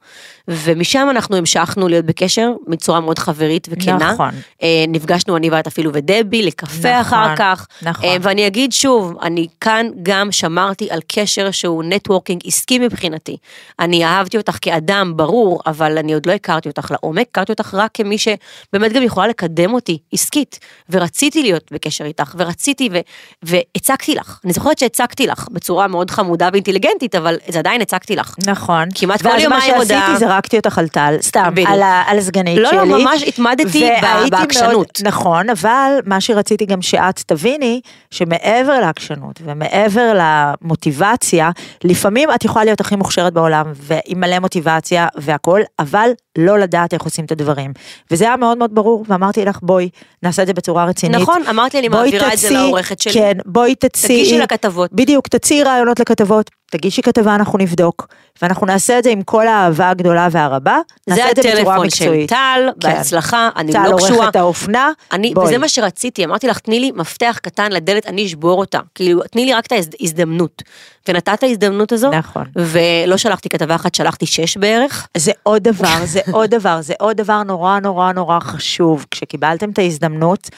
[0.47, 4.11] ומשם אנחנו המשכנו להיות בקשר בצורה מאוד חברית וכנה.
[4.13, 4.29] נכון.
[4.63, 7.67] אה, נפגשנו אני ואת אפילו ודבי לקפה נכון, אחר כך.
[7.81, 8.05] נכון.
[8.05, 13.37] אה, ואני אגיד שוב, אני כאן גם שמרתי על קשר שהוא נטוורקינג עסקי מבחינתי.
[13.79, 17.91] אני אהבתי אותך כאדם, ברור, אבל אני עוד לא הכרתי אותך לעומק, הכרתי אותך רק
[17.93, 20.59] כמי שבאמת גם יכולה לקדם אותי עסקית.
[20.89, 22.99] ורציתי להיות בקשר איתך, ורציתי ו-
[23.43, 24.39] והצקתי לך.
[24.45, 28.35] אני זוכרת שהצקתי לך בצורה מאוד חמודה ואינטליגנטית, אבל זה עדיין הצקתי לך.
[28.47, 28.89] נכון.
[28.95, 30.36] כמעט כל יומיים הודעה.
[30.37, 32.77] זרקתי אותך על טל, סתם, על, על הסגנית לא, שלי.
[32.77, 33.89] לא, לא, ממש התמדתי
[34.31, 34.71] בעקשנות.
[34.73, 41.49] מאוד, נכון, אבל מה שרציתי גם שאת תביני, שמעבר לעקשנות ומעבר למוטיבציה,
[41.83, 47.01] לפעמים את יכולה להיות הכי מוכשרת בעולם, ועם מלא מוטיבציה והכל, אבל לא לדעת איך
[47.01, 47.73] עושים את הדברים.
[48.11, 49.89] וזה היה מאוד מאוד ברור, ואמרתי לך, בואי,
[50.23, 51.21] נעשה את זה בצורה רצינית.
[51.21, 53.13] נכון, אמרתי אני מעבירה את זה לעורכת שלי.
[53.13, 54.19] כן, בואי תציעי.
[54.19, 54.93] תגישי לכתבות.
[54.93, 58.07] בדיוק, תציעי רעיונות לכתבות, תגישי כתבה, אנחנו נבדוק.
[58.41, 62.89] ואנחנו נעשה את זה עם כל האהבה הגדולה והרבה, זה הטלפון של טל, כן.
[62.89, 64.09] בהצלחה, אני לא קשורה.
[64.09, 65.45] טל עורכת האופנה, אני, בואי.
[65.45, 68.79] וזה מה שרציתי, אמרתי לך, תני לי מפתח קטן לדלת, אני אשבור אותה.
[68.95, 70.63] כאילו, תני לי רק את ההזדמנות.
[71.07, 72.43] ונתת ההזדמנות הזו, נכון.
[72.55, 75.07] ולא שלחתי כתבה אחת, שלחתי שש בערך.
[75.17, 79.05] זה עוד דבר, זה עוד דבר, זה עוד דבר נורא נורא נורא חשוב.
[79.11, 80.49] כשקיבלתם את ההזדמנות,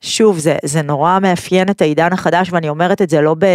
[0.00, 3.46] שוב, זה, זה נורא מאפיין את העידן החדש, ואני אומרת את זה לא, ב,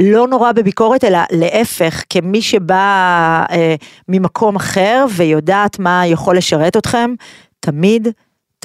[0.00, 3.74] לא נורא בביקורת, אלא להפך, כמי שבא אה,
[4.08, 7.14] ממקום אחר ויודעת מה יכול לשרת אתכם,
[7.60, 8.08] תמיד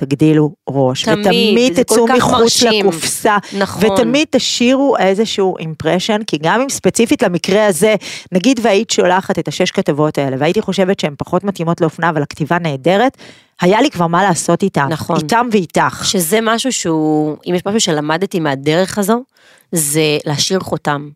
[0.06, 1.04] תגדילו ראש.
[1.04, 2.86] תמיד, ותמיד תצאו מחוץ מרשים.
[2.86, 3.38] לקופסה.
[3.58, 3.92] נכון.
[3.92, 7.96] ותמיד תשאירו איזשהו אימפרשן, כי גם אם ספציפית למקרה הזה,
[8.32, 12.60] נגיד והיית שולחת את השש כתבות האלה, והייתי חושבת שהן פחות מתאימות לאופנה, אבל הכתיבה
[12.60, 13.18] נהדרת,
[13.62, 14.88] היה לי כבר מה לעשות איתם.
[14.90, 15.16] נכון.
[15.16, 16.02] איתם ואיתך.
[16.06, 19.24] שזה משהו שהוא, אם יש משהו שלמדתי מהדרך הזו,
[19.72, 21.10] זה להשאיר חותם.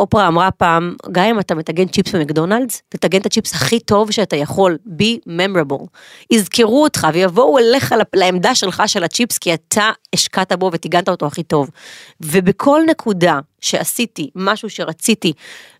[0.00, 4.36] אופרה אמרה פעם, גם אם אתה מטגן צ'יפס במקדונלדס, תטגן את הצ'יפס הכי טוב שאתה
[4.36, 5.86] יכול, be memorable.
[6.30, 11.42] יזכרו אותך ויבואו אליך לעמדה שלך של הצ'יפס, כי אתה השקעת בו וטיגנת אותו הכי
[11.42, 11.70] טוב.
[12.20, 15.32] ובכל נקודה שעשיתי משהו שרציתי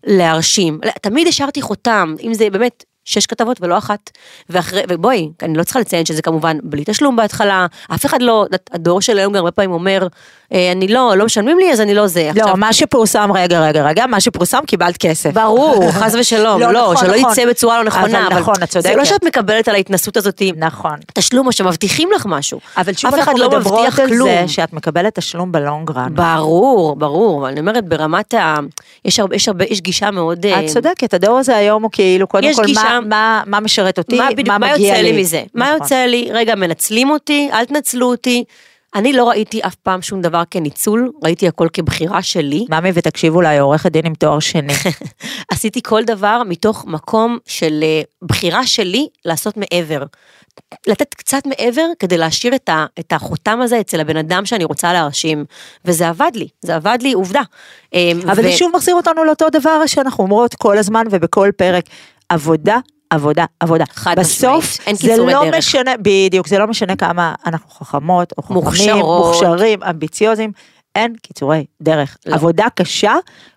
[0.03, 4.11] להרשים, תמיד השארתי חותם, אם זה באמת שש כתבות ולא אחת.
[4.49, 9.01] ואחרי, ובואי, אני לא צריכה לציין שזה כמובן בלי תשלום בהתחלה, אף אחד לא, הדור
[9.01, 10.07] של היום גם הרבה פעמים אומר,
[10.53, 12.31] אה, אני לא, לא משלמים לי אז אני לא זה.
[12.35, 12.57] לא, עכשיו...
[12.57, 15.33] מה שפורסם, רגע, רגע, רגע, מה שפורסם קיבלת כסף.
[15.33, 17.31] ברור, חס ושלום, לא, לא נכון, שלא נכון.
[17.31, 18.89] יצא בצורה לא נכונה, אבל, נכון, את צודקת.
[18.89, 20.95] זה לא שאת מקבלת על ההתנסות הזאת, נכון.
[21.13, 22.59] תשלום או שמבטיחים לך משהו.
[22.77, 24.29] אבל שוב אנחנו לא מדברות על כלום.
[24.29, 26.15] זה שאת מקבלת תשלום בלונגרן.
[26.15, 28.55] ברור, ברור, אני אומרת ברמת ה...
[29.05, 30.45] יש הרבה, יש הרבה, יש גישה מאוד...
[30.45, 32.81] את צודקת, הדור הזה היום הוא כאילו, קודם כל, גישה...
[32.99, 34.83] מה, מה, מה משרת אותי, מה, בדיוק, מה מגיע לי.
[34.83, 35.37] מה יוצא לי מזה?
[35.37, 35.59] נכון.
[35.59, 36.29] מה יוצא לי?
[36.31, 38.43] רגע, מנצלים אותי, אל תנצלו אותי.
[38.95, 42.65] אני לא ראיתי אף פעם שום דבר כניצול, ראיתי הכל כבחירה שלי.
[42.69, 44.73] ממי ותקשיבו לה, היא עורכת דין עם תואר שני.
[45.51, 50.03] עשיתי כל דבר מתוך מקום של אה, בחירה שלי לעשות מעבר.
[50.87, 54.93] לתת קצת מעבר כדי להשאיר את, ה, את החותם הזה אצל הבן אדם שאני רוצה
[54.93, 55.45] להרשים.
[55.85, 57.41] וזה עבד לי, זה עבד לי, עובדה.
[57.93, 61.85] אה, אבל זה שוב מחזיר אותנו לאותו דבר שאנחנו אומרות כל הזמן ובכל פרק.
[62.31, 62.77] עבודה,
[63.09, 63.85] עבודה, עבודה.
[63.93, 65.55] חד בסוף, משמעית, אין זה קיצורי לא דרך.
[65.57, 69.25] משנה, בדיוק, זה לא משנה כמה אנחנו חכמות או חכמים, מוכשרות.
[69.25, 70.51] מוכשרים, אמביציוזים,
[70.95, 72.17] אין קיצורי דרך.
[72.25, 72.35] לא.
[72.35, 73.13] עבודה קשה,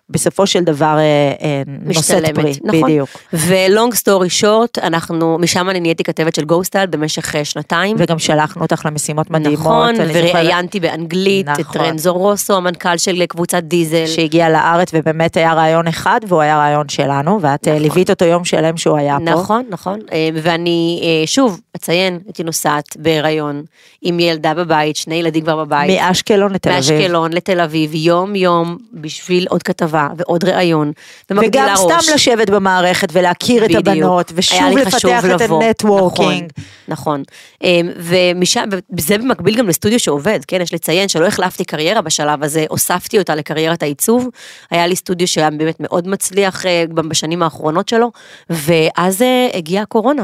[0.09, 2.81] בסופו של דבר אה, אה, נושאת פרי, נכון.
[2.81, 3.09] בדיוק.
[3.33, 7.95] ולונג סטורי שורט, אנחנו, משם אני נהייתי כתבת של גוסטל במשך אה, שנתיים.
[7.99, 9.59] וגם שלחנו אותך למשימות מדהימות.
[9.59, 11.81] נכון, וראיינתי באנגלית את נכון.
[11.81, 14.05] רנזו רוסו, המנכ"ל של קבוצת דיזל.
[14.05, 17.81] שהגיע לארץ ובאמת היה רעיון אחד והוא היה רעיון שלנו ואת נכון.
[17.81, 19.31] ליווית אותו יום שלם שהוא היה פה.
[19.31, 19.99] נכון, נכון,
[20.43, 23.63] ואני שוב אציין, הייתי נוסעת בהיריון
[24.01, 25.99] עם ילדה בבית, שני ילדים כבר בבית.
[25.99, 26.93] מאשקלון לתל אביב.
[26.93, 30.91] מאשקלון לתל אביב, יום יום, בשביל עוד כתבה ועוד ראיון.
[31.29, 32.03] ומגדילה וגם ראש.
[32.03, 33.87] סתם לשבת במערכת ולהכיר את בדיוק.
[33.87, 35.41] הבנות ושוב לפתח את.
[35.41, 36.51] ה networking.
[36.87, 37.23] נכון,
[37.63, 37.93] נכון.
[37.97, 38.63] ומשם,
[38.97, 43.35] וזה במקביל גם לסטודיו שעובד, כן, יש לציין שלא החלפתי קריירה בשלב הזה, הוספתי אותה
[43.35, 44.29] לקריירת העיצוב.
[44.71, 48.11] היה לי סטודיו שהיה באמת מאוד מצליח אה, גם בשנים האחרונות שלו,
[48.49, 50.23] ואז אה, הגיעה הקורונה.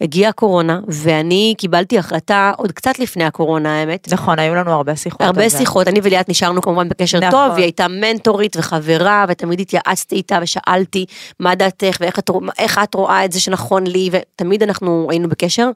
[0.00, 4.08] הגיעה הקורונה, ואני קיבלתי החלטה עוד קצת לפני הקורונה, האמת.
[4.12, 5.20] נכון, היו לנו הרבה שיחות.
[5.20, 5.50] הרבה.
[5.50, 7.30] שיחות, אני וליאת נשארנו כמובן בקשר נכון.
[7.30, 11.04] טוב, היא הייתה מנטורית וחברה, ותמיד התייעצתי איתה ושאלתי
[11.40, 15.70] מה דעתך ואיך את, איך את רואה את זה שנכון לי, ותמיד אנחנו היינו בקשר.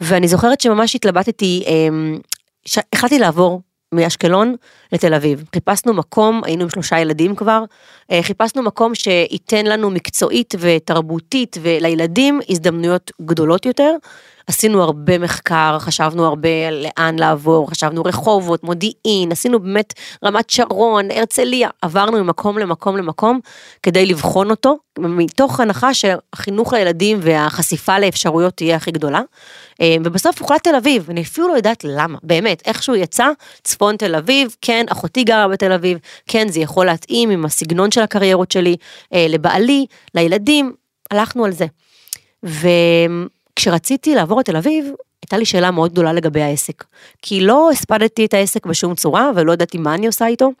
[0.00, 2.18] ואני זוכרת שממש התלבטתי, אמ,
[2.66, 3.60] ש- החלטתי לעבור
[3.94, 4.54] מאשקלון
[4.92, 5.44] לתל אביב.
[5.54, 7.64] חיפשנו מקום, היינו עם שלושה ילדים כבר,
[8.10, 13.96] אה, חיפשנו מקום שייתן לנו מקצועית ותרבותית ולילדים הזדמנויות גדולות יותר.
[14.46, 19.92] עשינו הרבה מחקר, חשבנו הרבה לאן לעבור, חשבנו רחובות, מודיעין, עשינו באמת
[20.24, 23.40] רמת שרון, הרצליה, עברנו ממקום למקום למקום
[23.82, 29.20] כדי לבחון אותו, מתוך הנחה שהחינוך לילדים והחשיפה לאפשרויות תהיה הכי גדולה.
[29.80, 33.28] אה, ובסוף הוחלט תל אביב, אני אפילו לא יודעת למה, באמת, איכשהו יצא,
[33.62, 38.00] צפון תל אביב, כן, אחותי גרה בתל אביב, כן, זה יכול להתאים עם הסגנון של
[38.00, 38.76] הקריירות שלי,
[39.14, 40.72] אה, לבעלי, לילדים,
[41.10, 41.66] הלכנו על זה.
[43.54, 44.90] וכשרציתי לעבור לתל אביב,
[45.22, 46.84] הייתה לי שאלה מאוד גדולה לגבי העסק.
[47.22, 50.52] כי לא הספדתי את העסק בשום צורה, ולא ידעתי מה אני עושה איתו.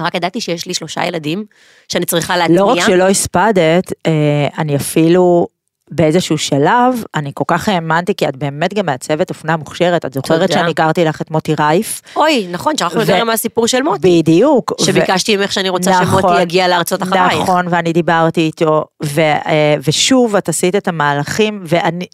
[0.00, 1.44] רק ידעתי שיש לי שלושה ילדים,
[1.88, 2.60] שאני צריכה להטמיע.
[2.60, 5.46] לא רק שלא הספדת, אה, אני אפילו
[5.90, 10.52] באיזשהו שלב, אני כל כך האמנתי, כי את באמת גם מעצבת אופנה מוכשרת, את זוכרת.
[10.52, 12.02] שאני הכרתי לך את מוטי רייף?
[12.16, 14.20] אוי, נכון, שכחנו ו- לדבר מהסיפור של מוטי.
[14.22, 14.72] בדיוק.
[14.80, 17.42] שביקשתי ממך שאני רוצה נכון, שמוטי יגיע לארצות אחרייך.
[17.42, 18.84] נכון, ואני דיברתי איתו,
[19.18, 22.06] אה, ושוב את עשית את המהלכים, ואני,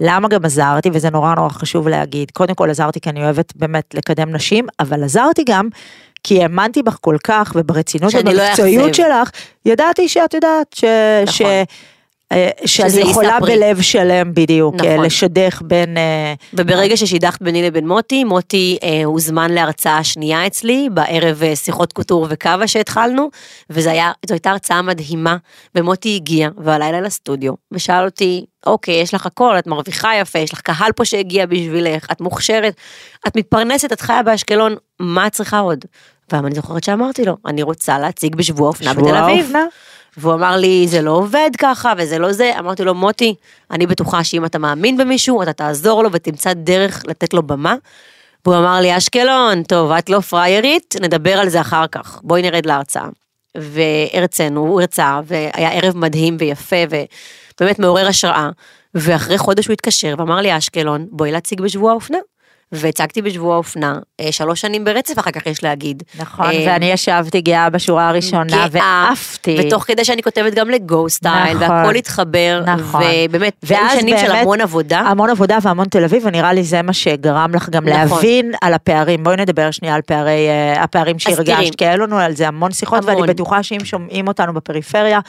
[0.00, 3.94] למה גם עזרתי, וזה נורא נורא חשוב להגיד, קודם כל עזרתי כי אני אוהבת באמת
[3.94, 5.68] לקדם נשים, אבל עזרתי גם
[6.22, 9.02] כי האמנתי בך כל כך, וברצינות לא ובמקצועיות אאכזב.
[9.02, 9.30] שלך,
[9.66, 10.84] ידעתי שאת יודעת ש...
[11.26, 11.34] נכון.
[11.34, 11.42] ש
[12.32, 13.56] אה, שאני יכולה פרי.
[13.56, 15.06] בלב שלם בדיוק, אה, נכון.
[15.06, 15.96] לשדך בין...
[15.96, 22.26] אה, וברגע ששידכת ביני לבין מוטי, מוטי אה, הוזמן להרצאה שנייה אצלי, בערב שיחות קוטור
[22.30, 23.30] וקאבה שהתחלנו,
[23.70, 23.90] וזו
[24.30, 25.36] הייתה הרצאה מדהימה,
[25.74, 30.60] ומוטי הגיע, והלילה לסטודיו, ושאל אותי, אוקיי, יש לך הכל, את מרוויחה יפה, יש לך
[30.60, 32.74] קהל פה שהגיע בשבילך, את מוכשרת,
[33.26, 35.84] את מתפרנסת, את חיה באשקלון, מה את צריכה עוד?
[36.32, 39.44] ואני זוכרת שאמרתי לו, אני רוצה להציג בשבוע אופנה שבוע בתל אביב.
[39.44, 39.64] האופנה?
[40.16, 42.52] והוא אמר לי, זה לא עובד ככה, וזה לא זה.
[42.58, 43.34] אמרתי לו, מוטי,
[43.70, 47.74] אני בטוחה שאם אתה מאמין במישהו, אתה תעזור לו ותמצא דרך לתת לו במה.
[48.46, 52.66] והוא אמר לי, אשקלון, טוב, את לא פריירית, נדבר על זה אחר כך, בואי נרד
[52.66, 53.08] להרצאה.
[53.56, 58.50] והרצינו, הוא הרצה, והיה ערב מדהים ויפה, ובאמת מעורר השראה.
[58.94, 62.18] ואחרי חודש הוא התקשר ואמר לי, אשקלון, בואי להציג בשבוע האופנה.
[62.72, 66.02] והצגתי בשבוע האופנה, אה, שלוש שנים ברצף אחר כך יש להגיד.
[66.18, 69.56] נכון, אה, ואני ישבתי גאה בשורה הראשונה, ועפתי.
[69.60, 71.70] ותוך כדי שאני כותבת גם לגו סטייל, נכון.
[71.70, 73.02] והכל התחבר, נכון.
[73.30, 74.98] ובאמת, ואז שנים של המון עבודה.
[74.98, 78.16] המון עבודה והמון תל אביב, ונראה לי זה מה שגרם לך גם נכון.
[78.18, 79.24] להבין על הפערים.
[79.24, 81.18] בואי נדבר שנייה על פערי, אה, הפערים.
[81.18, 83.14] שהרגשת, כי היו לנו על זה המון שיחות, המון.
[83.14, 85.20] ואני בטוחה שאם שומעים אותנו בפריפריה,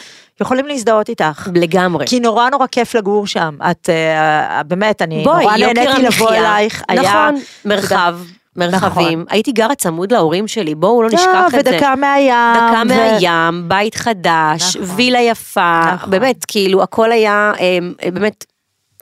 [0.41, 1.47] יכולים להזדהות איתך.
[1.55, 2.07] לגמרי.
[2.07, 3.55] כי נורא נורא כיף לגור שם.
[3.71, 6.29] את, אה, באמת, אני בואי, נורא נהניתי לבוא.
[6.31, 6.83] אלייך.
[6.89, 8.15] היה- נכון, מרחב,
[8.55, 9.19] מרחבים.
[9.19, 9.25] נכון.
[9.29, 11.71] הייתי גרה צמוד להורים שלי, בואו לא לא, נשכח את זה.
[11.71, 12.33] ודקה מהים.
[12.55, 14.95] דקה ו- מהים, בית חדש, נכון.
[14.95, 16.09] וילה יפה, נכון.
[16.11, 18.45] באמת, כאילו, הכל היה אה, אה, באמת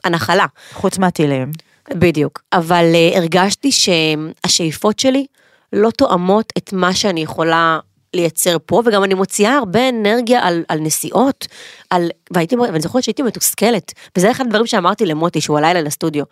[0.04, 0.46] הנחלה.
[0.72, 1.50] חוץ מהטילים.
[1.94, 2.42] בדיוק.
[2.52, 5.26] אבל הרגשתי שהשאיפות שלי
[5.72, 7.78] לא תואמות את מה שאני יכולה
[8.14, 11.46] לייצר פה, וגם אני מוציאה הרבה אנרגיה על, על נסיעות,
[11.90, 16.24] על, והייתי, ואני זוכרת שהייתי מתוסכלת, וזה אחד הדברים שאמרתי למוטי, שהוא אליי לסטודיו.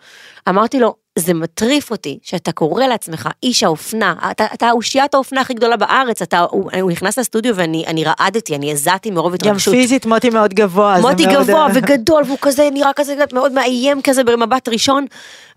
[0.49, 5.53] אמרתי לו, זה מטריף אותי שאתה קורא לעצמך איש האופנה, אתה, אתה אושיית האופנה הכי
[5.53, 9.73] גדולה בארץ, אתה, הוא, הוא נכנס לסטודיו ואני אני רעדתי, אני הזעתי מרוב גם התרגשות.
[9.73, 10.97] פיזית מוטי מאוד גבוה.
[11.01, 15.05] מוטי מאוד- גבוה וגדול והוא כזה נראה כזה מאוד מאיים כזה במבט ראשון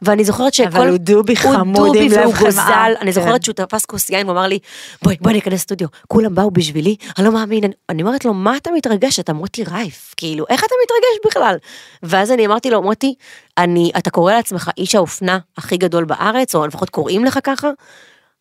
[0.02, 0.66] ואני זוכרת שכל...
[0.66, 2.44] אבל הוא דובי חמוד הוא דובי עם לב והוא חמאה.
[2.50, 3.20] גוזל, אני כן.
[3.20, 4.58] זוכרת שהוא תפס כוס יין ואמר לי
[5.02, 8.56] בואי בואי ניכנס לסטודיו כולם באו בשבילי אני לא מאמין אני- אני אומרת לו מה
[8.56, 11.56] אתה מתרגש אתה מוטי רייף כאילו איך אתה מתרגש בכלל
[12.02, 13.14] ואז אני אמרתי לו מוטי
[13.58, 17.70] אני אתה קורא לעצמך איש האופנה הכי גדול בארץ או לפחות קוראים לך ככה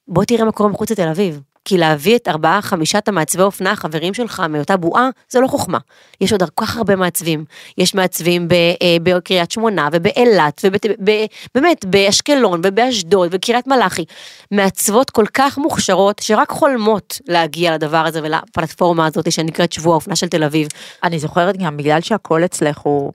[0.07, 1.41] בוא תראה מה קורה מחוץ לתל אביב.
[1.65, 5.77] כי להביא את ארבעה, חמישת המעצבי אופנה, החברים שלך מאותה בועה, זה לא חוכמה.
[6.21, 7.45] יש עוד כך הרבה מעצבים.
[7.77, 14.05] יש מעצבים אה, בקריית שמונה, ובאילת, ובאמת, באשקלון, ובאשדוד, ובקריית מלאכי.
[14.51, 20.27] מעצבות כל כך מוכשרות, שרק חולמות להגיע לדבר הזה ולפלטפורמה הזאת שנקראת שבוע האופנה של
[20.27, 20.67] תל אביב.
[21.03, 23.11] אני זוכרת גם בגלל שהכל אצלך הוא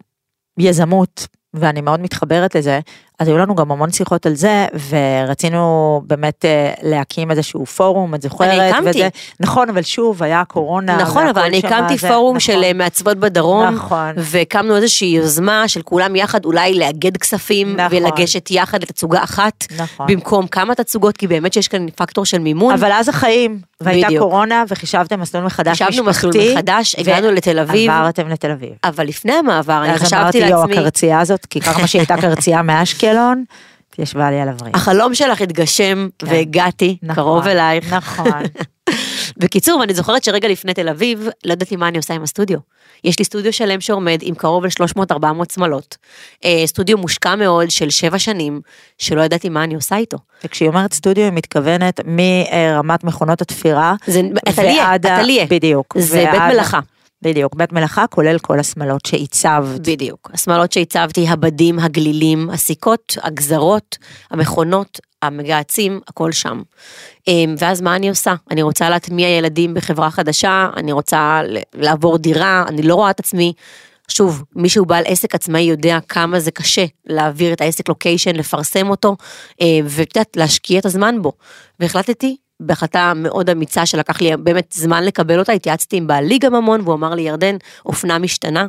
[0.58, 1.26] יזמות,
[1.60, 2.80] ואני מאוד מתחברת לזה,
[3.18, 5.66] אז היו לנו גם המון שיחות על זה, ורצינו
[6.06, 8.48] באמת אה, להקים איזשהו פורום, את זוכרת?
[8.48, 8.90] אני הקמתי.
[8.90, 9.08] וזה,
[9.40, 10.96] נכון, אבל שוב, היה קורונה.
[10.96, 12.40] נכון, אבל אני הקמתי זה- פורום נכון.
[12.40, 14.12] של אה, מעצבות בדרום, נכון.
[14.16, 17.98] והקמנו איזושהי יוזמה של כולם יחד, אולי לאגד כספים, נכון.
[17.98, 20.06] ולגשת יחד לתצוגה אחת, נכון.
[20.06, 22.74] במקום כמה תצוגות, כי באמת שיש כאן פקטור של מימון.
[22.74, 24.22] אבל אז החיים, והייתה בדיוק.
[24.22, 25.92] קורונה, וחישבתם מסלול מחדש משפחתי.
[25.92, 28.70] חשבנו מסלול מחדש, הגענו לתל אביב, עברתם לתל אביב.
[28.84, 32.16] אבל לפני המעבר, אני אז חשבתי אמרתי, יואו, לעצמי, הקרצייה הזאת, כי ככה שהיא הייתה
[32.16, 34.76] קרצייה מאשקלון, היא ישבה לי על הווריד.
[34.76, 36.26] החלום שלך התגשם, כן.
[36.30, 37.92] והגעתי, נכון, קרוב אלייך.
[37.92, 38.42] נכון.
[39.36, 42.58] בקיצור, אני זוכרת שרגע לפני תל אביב, לא ידעתי מה אני עושה עם הסטודיו.
[43.04, 45.96] יש לי סטודיו שלם שעומד עם קרוב ל-300-400 שמלות.
[46.44, 48.60] אה, סטודיו מושקע מאוד של שבע שנים,
[48.98, 50.18] שלא ידעתי מה אני עושה איתו.
[50.44, 53.94] וכשהיא אומרת סטודיו, היא מתכוונת מרמת מכונות התפירה.
[54.06, 55.46] זה אטליה, ועד ה- אטליה.
[55.50, 55.94] בדיוק.
[55.98, 56.80] זה בית ועד ה- מלאכה.
[57.22, 59.80] בדיוק, בית מלאכה כולל כל השמלות שעיצבת.
[59.80, 60.30] בדיוק.
[60.34, 63.98] השמאלות שהצבתי, הבדים, הגלילים, הסיכות, הגזרות,
[64.30, 66.62] המכונות, המגהצים, הכל שם.
[67.28, 68.34] אמ, ואז מה אני עושה?
[68.50, 71.40] אני רוצה להטמיע ילדים בחברה חדשה, אני רוצה
[71.74, 73.52] לעבור דירה, אני לא רואה את עצמי.
[74.08, 78.90] שוב, מי שהוא בעל עסק עצמאי יודע כמה זה קשה להעביר את העסק לוקיישן, לפרסם
[78.90, 79.16] אותו,
[79.60, 81.32] אה, ואת יודעת, להשקיע את הזמן בו.
[81.80, 86.80] והחלטתי, בהחלטה מאוד אמיצה שלקח לי באמת זמן לקבל אותה, התייעצתי עם בעלי גם המון,
[86.80, 88.66] והוא אמר לי, ירדן, אופנה משתנה,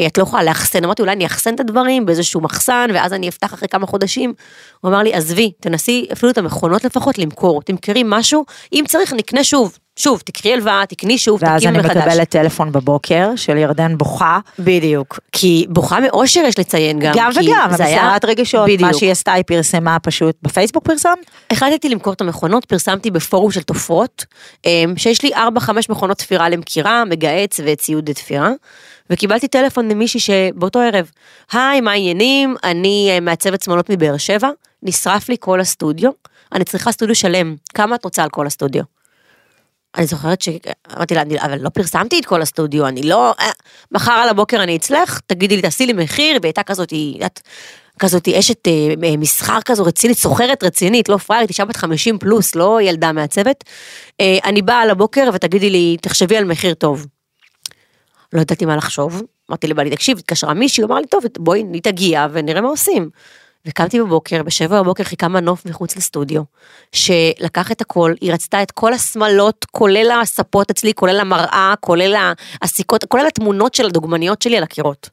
[0.00, 3.28] אה, את לא יכולה לאחסן, אמרתי, אולי אני אחסן את הדברים באיזשהו מחסן, ואז אני
[3.28, 4.34] אפתח אחרי כמה חודשים.
[4.80, 9.44] הוא אמר לי, עזבי, תנסי אפילו את המכונות לפחות למכור, תמכרי משהו, אם צריך נקנה
[9.44, 11.96] שוב, שוב, תקחי הלוואה, תקני שוב, ואז תקימי אני מחדש.
[12.06, 14.38] מקבלת טלפון בבוקר של ירדן בוכה.
[14.58, 18.80] בדיוק, כי בוכה מאושר יש לציין גם, גם וגם, זה היה- מסערת רגשות, בדיוק.
[18.80, 21.14] מה שהיא עשתה היא פרסמה פשוט בפייסבוק פרסם?
[21.50, 24.24] החלטתי למכור את המכונות, פרסמתי בפורום של תופרות,
[24.66, 25.38] אמ, שיש לי 4-5
[25.90, 28.50] מכונות תפירה למכירה, מגהץ וציוד תפירה,
[29.10, 31.10] וקיבלתי טלפון ממישהי שבאותו ערב,
[31.52, 32.56] היי, מה העניינים?
[32.64, 34.48] אני אה, מעצבת שמאלות מבאר שבע,
[34.82, 36.10] נשרף לי כל הסטודיו,
[36.52, 38.99] אני צריכה סטודיו שלם, כמה את רוצה על כל הסטודיו?
[39.96, 43.34] אני זוכרת שאמרתי לה, "אני- אבל לא פרסמתי את כל הסטודיו, אני לא...
[43.40, 43.50] אה,
[43.92, 47.40] מחר על הבוקר אני אצלך, תגידי לי, תעשי לי מחיר, והיא הייתה כזאת, היא, את,
[47.98, 48.72] כזאת אשת אה,
[49.04, 53.10] אה, מסחר כזו רצינית, סוחרת רצינית, לא פראיירית, אישה בת 50 פלוס, לא ילדה.
[54.20, 57.06] אה, אני באה על הבוקר ותגידי לי, תחשבי על מחיר טוב.
[58.32, 62.26] לא ידעתי מה לחשוב, אמרתי לבעלי, תקשיב, התקשרה מישהי, אמר לי, טוב, בואי, היא תגיע
[62.32, 63.10] ונראה מה עושים.
[63.66, 66.42] וקמתי בבוקר, בשבע בבוקר חיכה מנוף מחוץ לסטודיו,
[66.92, 72.32] שלקח את הכל, היא רצתה את כל השמלות, כולל הספות אצלי, כולל המראה, כולל
[72.62, 75.10] הסיכות, כולל התמונות של הדוגמניות שלי על הקירות.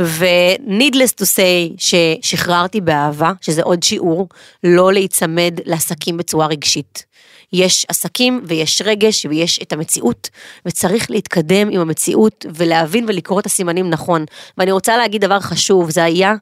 [0.00, 4.28] ו-needless to say ששחררתי באהבה, שזה עוד שיעור,
[4.64, 7.06] לא להיצמד לעסקים בצורה רגשית.
[7.52, 10.30] יש עסקים ויש רגש ויש את המציאות,
[10.66, 14.24] וצריך להתקדם עם המציאות ולהבין ולקרוא את הסימנים נכון.
[14.58, 16.34] ואני רוצה להגיד דבר חשוב, זה היה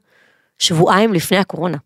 [0.59, 1.77] שבועיים לפני הקורונה.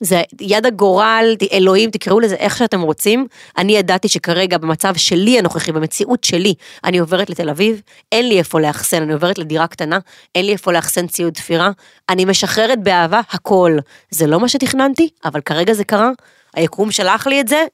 [0.00, 3.26] זה יד הגורל, אלוהים, תקראו לזה איך שאתם רוצים.
[3.58, 6.54] אני ידעתי שכרגע במצב שלי הנוכחי, במציאות שלי,
[6.84, 7.80] אני עוברת לתל אביב,
[8.12, 9.98] אין לי איפה לאחסן, אני עוברת לדירה קטנה,
[10.34, 11.70] אין לי איפה לאחסן ציוד תפירה,
[12.08, 13.76] אני משחררת באהבה הכל.
[14.10, 16.10] זה לא מה שתכננתי, אבל כרגע זה קרה,
[16.54, 17.64] היקום שלח לי את זה,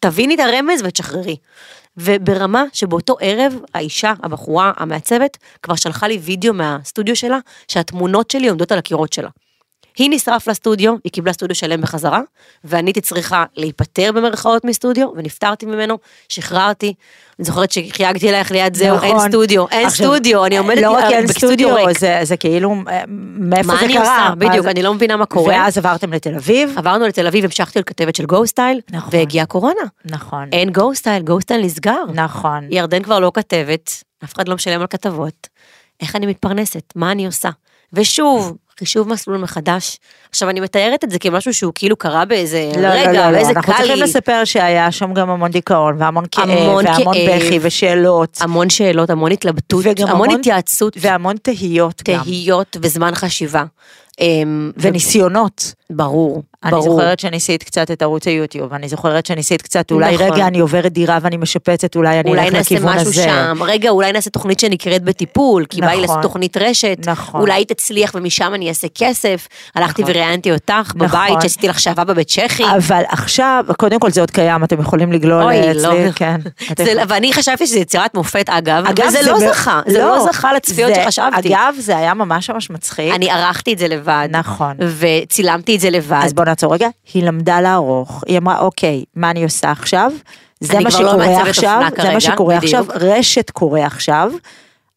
[0.00, 1.36] תביני את הרמז ותשחררי.
[1.96, 8.72] וברמה שבאותו ערב, האישה, הבחורה, המעצבת, כבר שלחה לי וידאו מהסטודיו שלה, שהתמונות שלי עומדות
[8.72, 9.28] על הקירות שלה.
[9.98, 12.20] היא נשרף לסטודיו, היא קיבלה סטודיו שלם בחזרה,
[12.64, 16.94] ואני הייתי צריכה להיפטר במרכאות מסטודיו, ונפטרתי ממנו, שחררתי.
[17.38, 19.28] אני זוכרת שחייגתי אלייך ליד זהו, אין נכון.
[19.28, 21.98] סטודיו, אין עכשיו, סטודיו, אני עומדת לא רק אין בסטודיו סטודיו, ריק.
[21.98, 24.22] זה- זה כאילו, אה, מאיפה מה זה אני קרה?
[24.28, 24.34] עושה?
[24.34, 25.54] בדיוק, אני לא מבינה מה קורה.
[25.54, 26.74] ואז עברתם לתל אביב?
[26.76, 29.10] עברנו לתל אביב, המשכתי להיות כתבת של גו סטייל, נכון.
[29.12, 29.80] והגיעה קורונה.
[30.04, 30.48] נכון.
[30.52, 32.04] אין גו סטייל, גו סטייל נסגר.
[32.14, 32.66] נכון.
[32.70, 33.90] ירדן כבר לא כתבת,
[34.24, 35.48] אף אחד לא משלם על כתבות.
[36.02, 36.92] איך אני מתפרנסת?
[36.96, 37.50] מה אני עושה?
[37.92, 39.96] ושוב, חישוב מסלול מחדש.
[40.30, 43.48] עכשיו, אני מתארת את זה כמשהו שהוא כאילו קרה באיזה לא, רגע, לא, לא, לא,
[43.48, 44.02] אנחנו קל צריכים לי.
[44.02, 47.36] לספר שהיה שם גם המון דיכאון, והמון כאב, המון והמון כאב.
[47.36, 53.64] בכי ושאלות, המון שאלות, המון התלבטות, המון המון- התייעצות, והמון תהיות גם, תהיות וזמן חשיבה.
[54.20, 55.74] אמ, וניסיונות.
[55.90, 56.82] ברור, אני ברור.
[56.90, 60.26] זוכרת שניסית קצת את ערוץ היוטיוב, אני זוכרת שניסית קצת, אולי נכון.
[60.32, 63.22] רגע אני עוברת דירה ואני משפצת, אולי אני אולי אלך נעשה לכיוון משהו הזה.
[63.22, 66.02] שם, רגע, אולי נעשה תוכנית שנקראת בטיפול, כי בא לי נכון.
[66.02, 67.40] לעשות תוכנית רשת, נכון.
[67.40, 69.48] אולי היא תצליח ומשם אני אעשה כסף.
[69.74, 70.14] הלכתי נכון.
[70.16, 70.98] וראיינתי אותך נכון.
[71.08, 72.64] בבית, שעשיתי לך שעבה בבית צ'כי.
[72.76, 76.12] אבל עכשיו, קודם כל זה עוד קיים, אתם יכולים לגלול אוי, אה, אצלי, לא.
[76.14, 76.40] כן.
[76.72, 80.26] אתם זה- ואני חשבתי שזה יצירת מופת אגב, אגב, וזה לא מאוד- זכה, זה לא
[80.32, 81.48] זכה לצפיות זה- שחשבתי.
[81.48, 83.14] אגב, זה היה ממש ממש מצחיק.
[83.14, 84.28] אני ערכתי את זה לבד.
[84.30, 84.76] נכון.
[84.98, 86.20] וצילמתי את זה לבד.
[86.24, 90.12] אז בוא נעצור רגע, היא למדה לערוך, היא אמרה, אוקיי, מה אני עושה עכשיו?
[90.60, 92.74] זה מה לא שקורה מעצבת עכשיו, זה מה שקורה בדיוק.
[92.74, 94.32] עכשיו, רשת קורה עכשיו.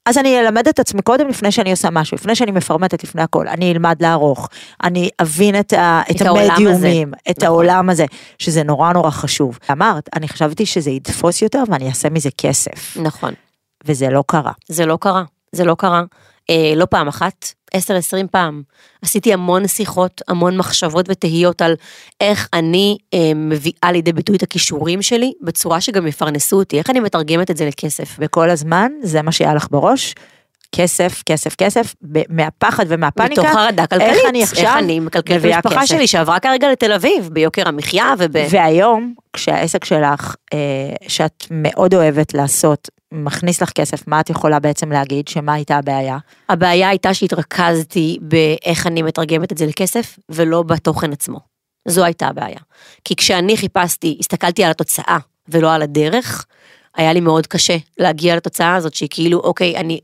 [0.06, 3.48] אז אני אלמד את עצמי קודם לפני שאני עושה משהו, לפני שאני מפרמטת לפני הכל,
[3.48, 4.50] אני אלמד לערוך,
[4.84, 7.18] אני אבין את, ה, את, את המדיומים, הזה.
[7.30, 7.48] את נכון.
[7.48, 8.06] העולם הזה,
[8.40, 9.60] שזה נורא נורא חשוב.
[9.72, 13.34] אמרת, אני חשבתי שזה יתפוס יותר ואני אעשה מזה כסף, נכון.
[13.86, 14.52] וזה לא קרה.
[14.68, 16.04] זה לא קרה, זה לא קרה.
[16.50, 18.62] אה, לא פעם אחת, עשר עשרים פעם.
[19.02, 21.76] עשיתי המון שיחות, המון מחשבות ותהיות על
[22.22, 27.00] איך אני אה, מביאה לידי ביטוי את הכישורים שלי, בצורה שגם יפרנסו אותי, איך אני
[27.00, 28.16] מתרגמת את זה לכסף.
[28.20, 30.16] וכל הזמן, זה מה שהיה לך בראש,
[30.72, 31.96] כסף, כסף, כסף,
[32.30, 33.42] מהפחד ומהפאניקה.
[33.42, 35.86] מתוך חרדה כלכלית, איך אני עכשיו איך אני מקלקלת את המשפחה כסף?
[35.86, 38.36] שלי שעברה כרגע לתל אביב, ביוקר המחיה וב...
[38.50, 40.60] והיום, כשהעסק שלך, אה,
[41.08, 45.28] שאת מאוד אוהבת לעשות, מכניס לך כסף, מה את יכולה בעצם להגיד?
[45.28, 46.18] שמה הייתה הבעיה?
[46.50, 51.40] הבעיה הייתה שהתרכזתי באיך אני מתרגמת את זה לכסף, ולא בתוכן עצמו.
[51.88, 52.60] זו הייתה הבעיה.
[53.04, 55.18] כי כשאני חיפשתי, הסתכלתי על התוצאה
[55.50, 56.46] ולא על הדרך,
[56.96, 60.00] היה לי מאוד קשה להגיע לתוצאה הזאת, שהיא כאילו, אוקיי, אני,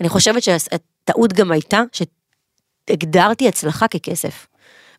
[0.00, 4.46] אני חושבת שהטעות גם הייתה שהגדרתי הצלחה ככסף.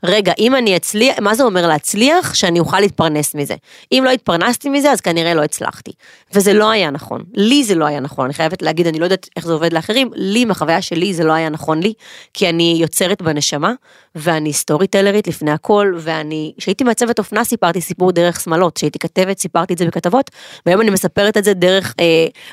[0.08, 2.34] רגע, אם אני אצליח, מה זה אומר להצליח?
[2.34, 3.56] שאני אוכל להתפרנס מזה.
[3.92, 5.92] אם לא התפרנסתי מזה, אז כנראה לא הצלחתי.
[6.34, 7.24] וזה לא היה נכון.
[7.34, 8.26] לי זה לא היה נכון.
[8.26, 11.34] אני חייבת להגיד, אני לא יודעת איך זה עובד לאחרים, לי, מהחוויה שלי, זה לא
[11.34, 11.94] היה נכון לי,
[12.34, 13.74] כי אני יוצרת בנשמה,
[14.16, 18.76] ואני סטורי טלרית לפני הכל, ואני, כשהייתי מעצבת אופנה, סיפרתי סיפור דרך שמלות.
[18.76, 20.32] כשהייתי כתבת, סיפרתי את זה בכתבות,
[20.66, 22.06] והיום אני מספרת את זה דרך אה,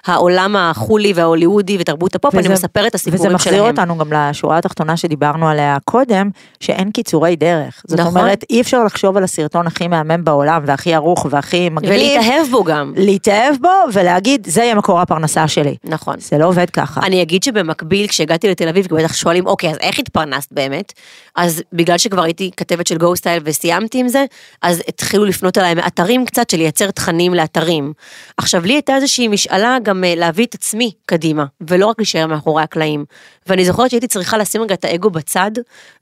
[0.06, 3.54] העולם החולי וההוליוודי ותרבות הפופ, אני וזה- מספרת את הסיפורים וזה שלהם.
[3.54, 6.30] מחזיר אותנו גם לשורה התחתונה שדיברנו עליה קודם,
[6.60, 7.82] שאין קיצורי דרך.
[7.86, 8.16] זאת נכון.
[8.16, 11.92] אומרת, אי אפשר לחשוב על הסרטון הכי מהמם בעולם, והכי ערוך והכי מגניב.
[11.92, 12.92] ולהתאהב בו גם.
[12.96, 15.76] להתאהב בו ולהגיד, זה יהיה מקור הפרנסה שלי.
[15.84, 16.16] נכון.
[16.18, 17.00] זה לא עובד ככה.
[17.00, 20.92] אני אגיד שבמקביל, כשהגעתי לתל אביב, בטח שואלים, אוקיי, אז איך התפרנסת באמת?
[21.36, 24.24] אז בגלל שכבר הייתי כתבת של גו סטייל וסיימתי עם זה,
[24.62, 27.92] אז התחילו לפנות אליי מאתרים קצת של לייצר תכנים לאתרים.
[28.36, 32.62] עכשיו, לי הייתה איזושהי משאלה גם אה, להביא את עצמי קדימה, ולא רק להישאר מאחורי
[32.62, 33.04] הקלעים.
[33.46, 35.50] ואני זוכרת שהייתי צריכה לשים רגע את האגו בצד,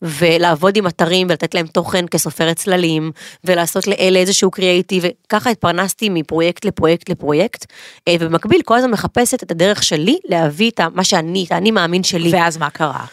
[0.02, 3.12] ולעבוד עם אתרים ולתת להם תוכן כסופרת צללים,
[3.44, 7.66] ולעשות לאלה איזשהו קריאייטיב, וככה התפרנסתי מפרויקט לפרויקט לפרויקט,
[8.08, 12.02] אה, ובמקביל כל הזמן מחפשת את הדרך שלי להביא את מה שאני, את האני מאמין
[12.02, 12.30] שלי.
[12.32, 13.04] ואז מה קרה?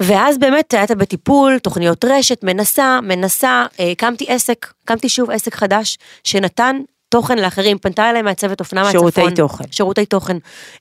[0.00, 5.98] ואז באמת היית בטיפול, תוכניות רשת, מנסה, מנסה, אה, הקמתי עסק, הקמתי שוב עסק חדש,
[6.24, 6.80] שנתן
[7.12, 9.10] תוכן לאחרים, פנתה אליי מעצבת אופנה מהצפון.
[9.10, 9.64] שירותי תוכן.
[9.70, 10.36] שירותי תוכן.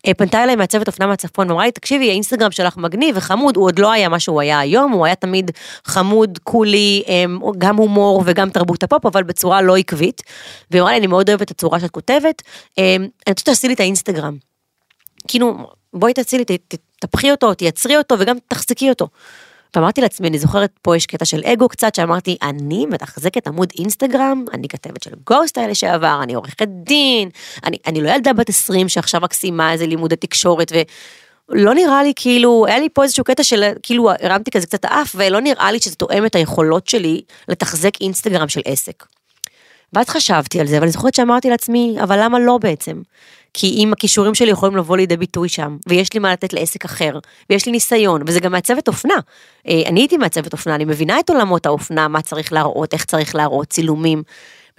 [0.08, 3.80] אה, פנתה אליי מעצבת אופנה מהצפון, ואמרה לי, תקשיבי, האינסטגרם שלך מגניב וחמוד, הוא עוד
[3.80, 5.52] לא היה מה שהוא היה היום, הוא היה תמיד
[5.86, 7.26] חמוד, קולי, אה,
[7.58, 10.22] גם הומור וגם תרבות הפופ, אבל בצורה לא עקבית.
[10.72, 12.42] והיא אמרה לי, אני מאוד אוהבת את הצורה שאת כותבת,
[12.80, 14.38] אה, אני רוצה שתעשי לי את האינסטגרם.
[15.28, 15.58] כאילו,
[15.94, 16.58] בואי תעשי לי,
[17.00, 19.08] תפחי אותו, תייצרי אותו וגם תחזיקי אותו.
[19.76, 24.46] ואמרתי לעצמי, אני זוכרת, פה יש קטע של אגו קצת, שאמרתי, אני מתחזקת עמוד אינסטגרם,
[24.54, 27.30] אני כתבת של גוסטייל לשעבר, אני עורכת דין,
[27.64, 30.72] אני, אני לא ילדה בת 20 שעכשיו רק סיימה איזה לימודי תקשורת,
[31.50, 35.16] ולא נראה לי כאילו, היה לי פה איזשהו קטע של, כאילו, הרמתי כזה קצת האף,
[35.16, 39.06] ולא נראה לי שזה תואם את היכולות שלי לתחזק אינסטגרם של עסק.
[39.94, 43.02] ואז חשבתי על זה, אבל אני זוכרת שאמרתי לעצמי, אבל למה לא בעצם?
[43.54, 47.20] כי אם הכישורים שלי יכולים לבוא לידי ביטוי שם, ויש לי מה לתת לעסק אחר,
[47.50, 49.16] ויש לי ניסיון, וזה גם מעצבת אופנה.
[49.68, 53.36] אה, אני הייתי מעצבת אופנה, אני מבינה את עולמות האופנה, מה צריך להראות, איך צריך
[53.36, 54.24] להראות, צילומים.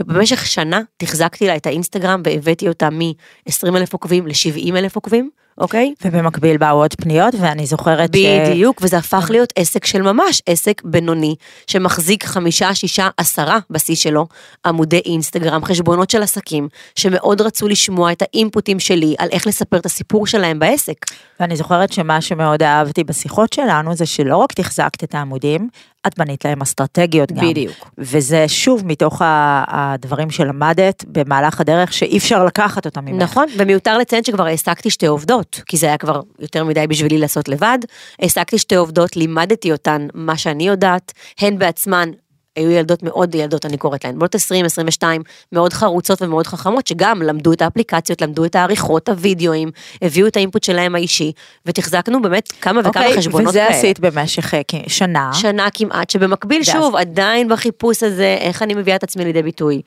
[0.00, 5.94] ובמשך שנה תחזקתי לה את האינסטגרם והבאתי אותה מ-20 אלף עוקבים ל-70 אלף עוקבים, אוקיי?
[6.04, 8.18] ובמקביל באו עוד פניות, ואני זוכרת ש...
[8.18, 11.34] בדיוק, וזה הפך להיות עסק של ממש, עסק בינוני,
[11.66, 14.26] שמחזיק חמישה, שישה, עשרה בשיא שלו,
[14.66, 19.86] עמודי אינסטגרם, חשבונות של עסקים, שמאוד רצו לשמוע את האינפוטים שלי על איך לספר את
[19.86, 20.96] הסיפור שלהם בעסק.
[21.40, 25.68] ואני זוכרת שמה שמאוד אהבתי בשיחות שלנו זה שלא רק תחזקת את העמודים,
[26.06, 27.50] את בנית להם אסטרטגיות גם.
[27.50, 27.90] בדיוק.
[27.98, 33.22] וזה שוב מתוך הדברים שלמדת במהלך הדרך שאי אפשר לקחת אותם ממך.
[33.22, 35.41] נכון, ומיותר לציין שכבר העסקתי שתי עובדות.
[35.42, 37.78] עובדות, כי זה היה כבר יותר מדי בשבילי לעשות לבד.
[38.18, 42.10] העסקתי שתי עובדות, לימדתי אותן מה שאני יודעת, הן בעצמן
[42.56, 45.22] היו ילדות מאוד ילדות, אני קוראת להן, בנות 20, 22,
[45.52, 49.70] מאוד חרוצות ומאוד חכמות, שגם למדו את האפליקציות, למדו את העריכות, הווידאוים,
[50.02, 51.32] הביאו את האינפוט שלהם האישי,
[51.66, 53.78] ותחזקנו באמת כמה וכמה אוקיי, חשבונות וזה כאלה.
[53.78, 55.30] עשית במשך אה, שנה.
[55.32, 59.82] שנה כמעט, שבמקביל שוב, עדיין בחיפוש הזה, איך אני מביאה את עצמי לידי ביטוי.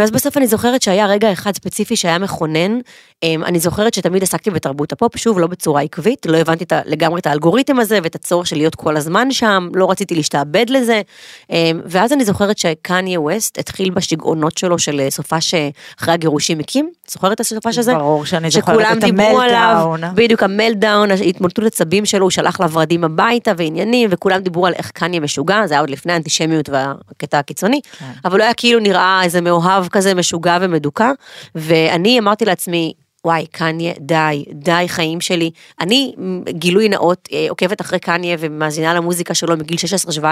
[0.00, 2.78] ואז בסוף אני זוכרת שהיה רגע אחד ספציפי שהיה מכונן,
[3.22, 7.26] אמ, אני זוכרת שתמיד עסקתי בתרבות הפופ, שוב, לא בצורה עקבית, לא הבנתי לגמרי את
[7.26, 11.02] האלגוריתם הזה ואת הצורך של להיות כל הזמן שם, לא רציתי להשתעבד לזה,
[11.50, 16.90] אמ, ואז אני זוכרת שקניה ווסט התחיל בשיגעונות שלו של אה, סופש שאחרי הגירושים הקים,
[17.08, 17.94] זוכרת את הסופש הזה?
[17.94, 20.00] ברור שאני זוכרת את המלטאון.
[20.14, 24.90] בדיוק המלדאון, התמוטטות עצבים שלו, הוא שלח לה ורדים הביתה ועניינים, וכולם דיברו על איך
[24.90, 28.04] קניה משוגע, זה היה עוד לפני האנטישמיות והקטע הקיצוני, כן.
[28.24, 31.10] אבל הוא היה כאילו נראה איזה מאוהב כזה משוגע ומדוכא,
[31.54, 32.92] ואני אמרתי לעצמי,
[33.26, 35.50] וואי, קניה, די, די חיים שלי.
[35.80, 36.12] אני,
[36.48, 39.76] גילוי נאות, אה, עוקבת אחרי קניה ומאזינה למוזיקה שלו מגיל
[40.20, 40.22] 16-17,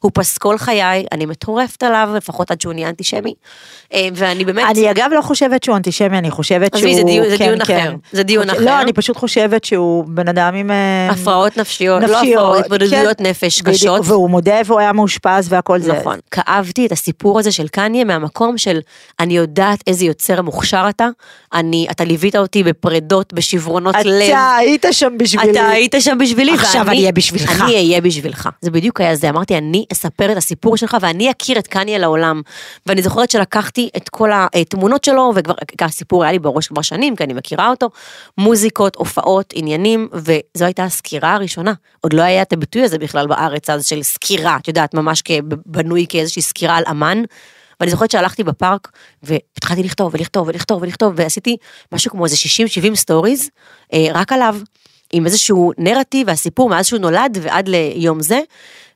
[0.00, 3.34] הוא פסקול חיי, אני מטורפת עליו, לפחות עד שהוא נהיה אנטישמי.
[3.94, 4.64] אה, ואני באמת...
[4.70, 6.90] אני אגב לא חושבת שהוא אנטישמי, אני חושבת שהוא...
[6.90, 7.76] עזבי, זה דיון- זה כן, דיון כן.
[7.78, 8.60] אחר, זה דיון אחר.
[8.60, 10.70] לא, אני פשוט חושבת שהוא בן אדם עם...
[10.70, 13.26] אה, הפרעות נפשיות, לא נפשיות, הפרעות, התמודדויות כן.
[13.26, 14.00] נפש בדיוק, קשות.
[14.04, 15.92] והוא מודה והוא היה מאושפז והכל זה.
[15.92, 16.18] נכון.
[16.30, 18.78] כאבתי את הסיפור הזה של קניה מהמקום של
[19.20, 21.08] אני יודעת איזה יוצר מוכשר אתה,
[21.54, 24.22] אני, אתה ליווית אותי בפרדות, בשברונות לב.
[24.28, 25.50] אתה היית שם בשבילי.
[25.52, 27.62] אתה היית שם בשבילי, עכשיו ואני- אני אהיה בשבילך.
[27.62, 28.48] אני אהיה בשבילך.
[28.62, 32.42] זה בדיוק היה זה, אמרתי, אני אספר את הסיפור שלך ואני אכיר את קניה לעולם.
[32.86, 37.24] ואני זוכרת שלקחתי את כל התמונות שלו, וכבר, הסיפור היה לי בראש כבר שנים, כי
[37.24, 37.90] אני מכירה אותו,
[38.38, 41.72] מוזיקות, הופעות, עניינים, וזו הייתה הסקירה הראשונה.
[42.00, 45.22] עוד לא היה את הביטוי הזה בכלל בארץ, אז של סקירה, את יודעת, ממש
[45.66, 47.22] בנוי כאיזושהי סקירה על אמן.
[47.80, 48.88] ואני זוכרת שהלכתי בפארק
[49.22, 51.56] והתחלתי לכתוב ולכתוב ולכתוב ולכתוב ועשיתי
[51.92, 52.36] משהו כמו איזה
[52.92, 53.50] 60-70 סטוריז
[53.92, 54.56] אה, רק עליו,
[55.12, 58.40] עם איזשהו נרטיב והסיפור מאז שהוא נולד ועד ליום זה,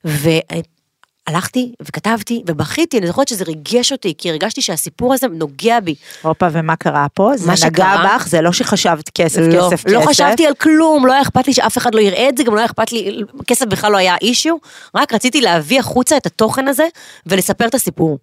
[0.04, 5.94] והלכתי וכתבתי ובכיתי, אני זוכרת שזה ריגש אותי, כי הרגשתי שהסיפור הזה נוגע בי.
[6.22, 7.30] הופה, ומה קרה פה?
[7.36, 8.26] זה מה נגע שקרה- בך?
[8.28, 10.08] זה לא שחשבת כסף, לא, כסף, לא כסף.
[10.10, 12.58] חשבתי על כלום, לא היה אכפת לי שאף אחד לא יראה את זה, גם לא
[12.58, 14.56] היה אכפת לי, כסף בכלל לא היה אישיו,
[14.94, 16.86] רק רציתי להביא החוצה את התוכן הזה
[17.26, 18.18] ולספר את הסיפור.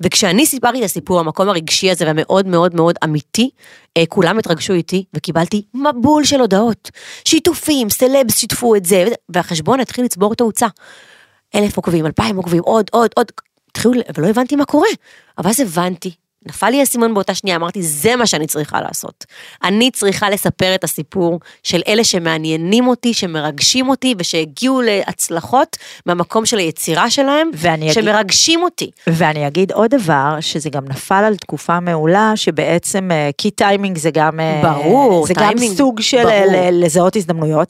[0.00, 3.50] וכשאני סיפרתי את הסיפור, המקום הרגשי הזה והמאוד מאוד מאוד אמיתי,
[3.96, 6.90] אה, כולם התרגשו איתי וקיבלתי מבול של הודעות.
[7.24, 10.66] שיתופים, סלבס שיתפו את זה, והחשבון התחיל לצבור תאוצה.
[11.54, 13.26] אלף עוקבים, אלפיים עוקבים, עוד, עוד, עוד,
[13.70, 14.88] התחילו, ולא הבנתי מה קורה.
[15.38, 16.14] אבל אז הבנתי,
[16.46, 19.24] נפל לי האסימון באותה שנייה, אמרתי, זה מה שאני צריכה לעשות.
[19.64, 25.76] אני צריכה לספר את הסיפור של אלה שמעניינים אותי, שמרגשים אותי, ושהגיעו להצלחות
[26.06, 28.90] מהמקום של היצירה שלהם, ואני אגיד- שמרגשים אותי.
[29.06, 34.40] ואני אגיד עוד דבר, שזה גם נפל על תקופה מעולה, שבעצם קי טיימינג זה גם...
[34.40, 36.32] אה, ברור, זה גם טיימינג, סוג של ברור.
[36.54, 37.68] אה, לזהות הזדמנויות.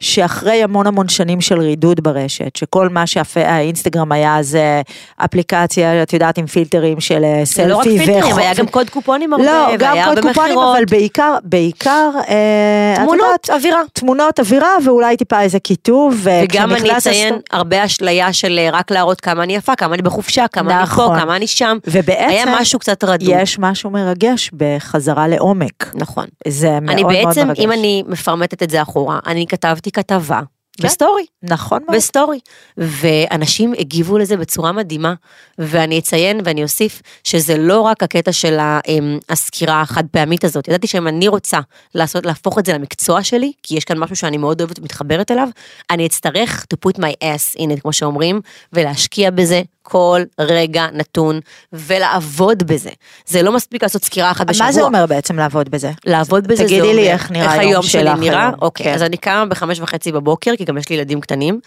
[0.00, 4.82] שאחרי המון המון שנים של רידוד ברשת, שכל מה שהאינסטגרם היה זה
[5.16, 8.90] אפליקציה, את יודעת, עם פילטרים של אה, זה לא רק סלפי פילטרים, היה גם קוד
[8.90, 10.76] קופונים הרבה, לא, גם והיה קוד הרבה קופונים, מכירות.
[10.76, 13.80] אבל בעיקר, בעיקר, אה, תמונות, יודעת, אווירה.
[13.92, 16.14] תמונות, אווירה, ואולי טיפה איזה כיתוב.
[16.22, 20.02] וגם אני אציין הסטו- הרבה אשליה של אה, רק להראות כמה אני יפה, כמה אני
[20.02, 21.14] בחופשה, כמה אני נכון.
[21.14, 21.78] פה, כמה אני שם.
[21.86, 23.28] ובעצם, היה משהו קצת רדוד.
[23.32, 25.90] יש משהו מרגש בחזרה לעומק.
[25.94, 26.24] נכון.
[26.48, 27.60] זה מאוד אני מאוד בעצם, מרגש.
[27.60, 30.40] אם אני מפרמטת את זה אחורה, אני כתבתי כתבה.
[30.80, 30.88] כן.
[30.88, 31.96] בסטורי, נכון מאוד.
[31.96, 32.38] בסטורי.
[32.76, 35.14] ואנשים הגיבו לזה בצורה מדהימה,
[35.58, 38.58] ואני אציין ואני אוסיף שזה לא רק הקטע של
[38.88, 41.58] אמ, הסקירה החד פעמית הזאת, ידעתי שאם אני רוצה
[41.94, 45.48] לעשות, להפוך את זה למקצוע שלי, כי יש כאן משהו שאני מאוד אוהבת ומתחברת אליו,
[45.90, 48.40] אני אצטרך to put my ass in it, כמו שאומרים,
[48.72, 51.40] ולהשקיע בזה כל רגע נתון,
[51.72, 52.90] ולעבוד בזה.
[53.26, 54.66] זה לא מספיק לעשות סקירה אחת בשבוע.
[54.66, 55.90] מה זה אומר בעצם לעבוד בזה?
[56.06, 58.54] לעבוד בזה זה תגידי אומר, לי איך נראה היום שלי שלך נראה, היום.
[58.62, 58.94] אוקיי, כן.
[58.94, 61.60] אז אני קמה בחמש וחצי בבוקר, כי גם יש לי ילדים קטנים.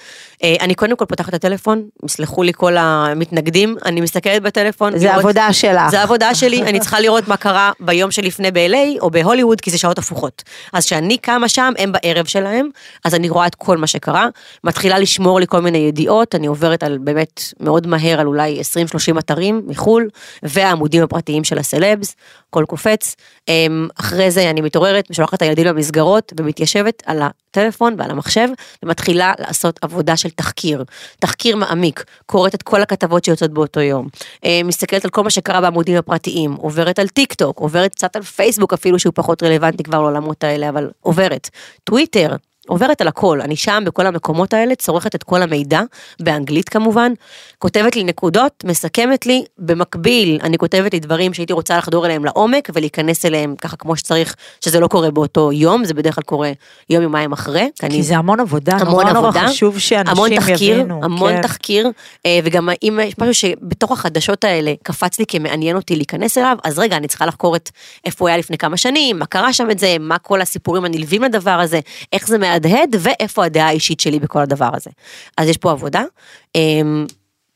[0.44, 4.98] אה, אני קודם כל פותחת את הטלפון, יסלחו לי כל המתנגדים, אני מסתכלת בטלפון.
[5.00, 5.90] זה לראות- עבודה שלך.
[5.92, 9.78] זה עבודה שלי, אני צריכה לראות מה קרה ביום שלפני ב-LA או בהוליווד, כי זה
[9.78, 10.44] שעות הפוכות.
[10.74, 12.70] אז כשאני קמה שם, הם בערב שלהם,
[13.06, 14.28] אז אני רואה את כל מה שקרה,
[14.64, 19.20] מתחילה לשמור לי כל מיני ידיעות, אני עוברת על באמת מאוד מהר על אולי 20-30
[19.20, 20.10] אתרים מחו"ל,
[20.44, 22.16] והעמודים הפרטיים של הסלבס,
[22.50, 23.16] הכל קופץ.
[23.48, 28.48] אמ, אחרי זה אני מתעוררת, משלחת את הילדים למסגרות, ומתיישבת על הטלפון ועל המחשב,
[28.94, 30.84] ומתחילה לעשות עבודה של תחקיר.
[31.20, 34.08] תחקיר מעמיק, קוראת את כל הכתבות שיוצאות באותו יום,
[34.44, 38.22] אמ, מסתכלת על כל מה שקרה בעמודים הפרטיים, עוברת על טיק טוק, עוברת קצת על
[38.22, 41.50] פייסבוק אפילו שהוא פחות רלוונטי כבר לעולמות האלה, אבל עוברת.
[41.84, 42.36] טוויטר,
[42.68, 45.82] עוברת על הכל, אני שם בכל המקומות האלה, צורכת את כל המידע,
[46.20, 47.12] באנגלית כמובן,
[47.58, 52.70] כותבת לי נקודות, מסכמת לי, במקביל אני כותבת לי דברים שהייתי רוצה לחדור אליהם לעומק
[52.74, 56.52] ולהיכנס אליהם ככה כמו שצריך, שזה לא קורה באותו יום, זה בדרך כלל קורה
[56.90, 57.70] יום יומיים אחרי.
[57.80, 61.00] כי אני- זה המון עבודה, המון נורא נורא עבודה, חשוב שאנשים המון תחקיר, יבינו.
[61.04, 61.42] המון כן.
[61.42, 61.90] תחקיר,
[62.26, 66.80] אה, וגם אם יש משהו שבתוך החדשות האלה קפץ לי כמעניין אותי להיכנס אליו, אז
[66.80, 67.70] רגע, אני צריכה לחקור את
[68.06, 71.24] איפה הוא היה לפני כמה שנים, מה קרה שם את זה, מה כל הסיפורים הנלווים
[71.24, 71.80] לדבר הזה,
[72.14, 74.92] איך זה מהדהד, ואיפה הדעה האישית שלי בכל הדבר הזה.
[75.38, 76.04] אז יש פה עבודה.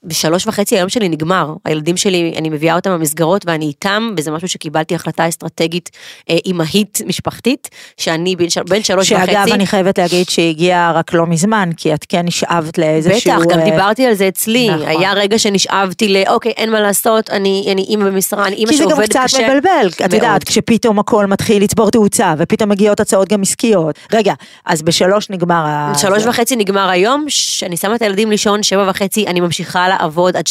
[0.03, 4.47] בשלוש וחצי היום שלי נגמר, הילדים שלי, אני מביאה אותם במסגרות ואני איתם, וזה משהו
[4.47, 5.89] שקיבלתי החלטה אסטרטגית
[6.29, 9.31] אה, אימהית משפחתית, שאני בין, של, בין שלוש וחצי.
[9.31, 13.31] שאגב, אני חייבת להגיד שהגיעה רק לא מזמן, כי את כן נשאבת לאיזשהו...
[13.31, 14.87] בטח, גם אה, דיברתי על זה אצלי, נכון.
[14.87, 18.77] היה רגע שנשאבתי ל, אוקיי, אין מה לעשות, אני אני אימא במשרה, אני אימא כי
[18.77, 19.49] זה גם שעובדת קצת קשה.
[19.49, 20.13] מבלבל, את מאוד.
[20.13, 23.99] יודעת, כשפתאום הכל מתחיל לצבור תאוצה, ופתאום מגיעות הצעות גם עסקיות.
[24.13, 24.33] רגע,
[24.65, 25.93] אז בשלוש נגמר ה...
[25.97, 26.23] שלוש.
[26.25, 30.43] וחצי נגמר היום, שאני שמה את הילדים לישון, שבע וחצי, אני ממשיכה לעבוד עד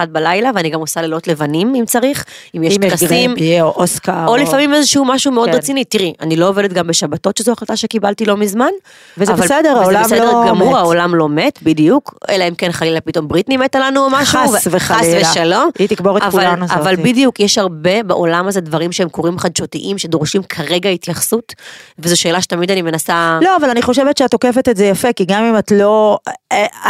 [0.00, 2.24] 12-1 בלילה, ואני גם עושה לילות לבנים אם צריך,
[2.56, 3.34] אם יש אם יש טקסים.
[3.60, 4.26] או אוסקר.
[4.26, 5.56] או לפעמים איזשהו משהו מאוד כן.
[5.56, 8.70] רציני, תראי, אני לא עובדת גם בשבתות, שזו החלטה שקיבלתי לא מזמן.
[9.18, 10.76] וזה אבל- בסדר, וזה העולם בסדר לא גמור, מת.
[10.76, 14.38] העולם לא מת, בדיוק, אלא אם כן חלילה פתאום בריטני מתה לנו או משהו.
[14.40, 15.24] חס ו- וחלילה.
[15.24, 15.70] חס ושלום.
[15.78, 16.80] היא תקבור את אבל- כולנו זאתי.
[16.80, 21.54] אבל בדיוק, יש הרבה בעולם הזה דברים שהם קורים חדשותיים, שדורשים כרגע התייחסות,
[21.98, 23.38] וזו שאלה שתמיד אני מנסה...
[23.42, 26.18] לא, אבל אני חושבת שאת תוקפת את זה יפה, כי גם אם את לא,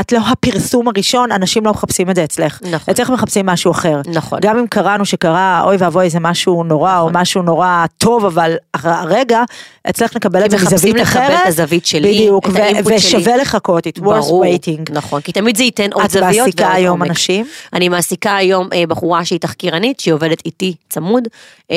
[0.01, 2.61] את לא הפרסום הראשון, אנשים לא מחפשים את זה אצלך.
[2.71, 2.95] נכון.
[2.95, 4.01] אצלך מחפשים משהו אחר.
[4.07, 4.39] נכון.
[4.43, 9.43] גם אם קראנו שקרה, אוי ואבוי, זה משהו נורא, או משהו נורא טוב, אבל הרגע,
[9.91, 11.41] אצלך נקבל את זה כי מחפשים מזווית לקבל אחרת.
[11.43, 13.19] את הזווית שלי, בדיוק, את האינפוט שלי.
[13.19, 14.93] ושווה לחכות, it ברור, waiting.
[14.93, 16.37] נכון, כי תמיד זה ייתן עוד את זוויות.
[16.39, 17.11] מעסיקה ועוד היום עומק.
[17.11, 17.47] אנשים?
[17.73, 21.29] אני מעסיקה היום אה, בחורה שהיא תחקירנית, שהיא עובדת איתי צמוד,
[21.71, 21.77] אה,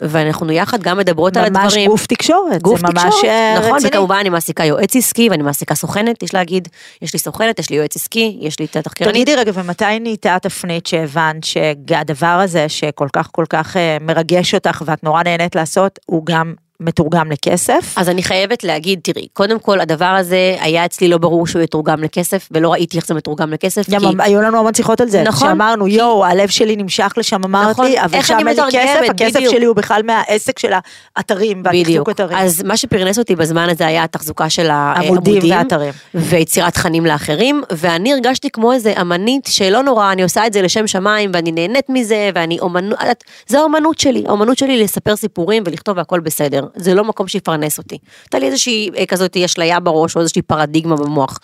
[0.00, 1.90] ואנחנו יחד גם מדברות על ממש הדברים.
[1.90, 3.78] גוף תקשורת, גוף ממש תקשורת, אה, נכון.
[3.84, 6.68] וכמובן אני מעסיקה יועץ עסקי ואני מעסיקה סוכנת, יש להגיד,
[7.02, 9.14] יש לי סוכנת, יש לי יועץ עסקי, יש לי את התחקירנית.
[9.14, 14.82] תגידי רגע, ומתי נהייתה התפנית שהבנת שהדבר הזה שכל כך כל כך אה, מרגש אותך
[14.86, 17.94] ואת נורא נהנית לעשות, הוא גם מתורגם לכסף?
[17.96, 22.02] אז אני חייבת להגיד, תראי, קודם כל הדבר הזה היה אצלי לא ברור שהוא יתורגם
[22.02, 24.06] לכסף, ולא ראיתי איך זה מתורגם לכסף, גם כי...
[24.18, 28.00] היו לנו המון שיחות על זה, נכון, שאמרנו יואו הלב שלי נמשך לשם נכון, אמרתי,
[28.00, 29.52] אבל איך שם אין לי כסף, מתרגמת, הכסף בדיוק.
[29.54, 30.72] שלי הוא בכלל מהעסק של
[31.16, 32.38] האתרים בדיוק, והתחזוק אתרים.
[32.38, 35.04] אז מה שפרנס אותי בזמן הזה היה התחזוקה של עמודים
[35.34, 35.92] העמודים, ואתרים.
[36.14, 40.86] ויצירת תכנים לאחרים, ואני הרגשתי כמו איזה אמנית שלא נורא, אני עושה את זה לשם
[40.86, 45.96] שמיים, ואני נהנית מזה, ואני אומנות, את- זה האומנות שלי, האומנות שלי לספר סיפורים ולכתוב
[45.96, 47.98] והכל בסדר, זה לא מקום שיפרנס אותי.
[48.24, 51.38] הייתה לי איזושהי אה, כזאת אשליה בראש, או איזושהי פרדיגמה במוח.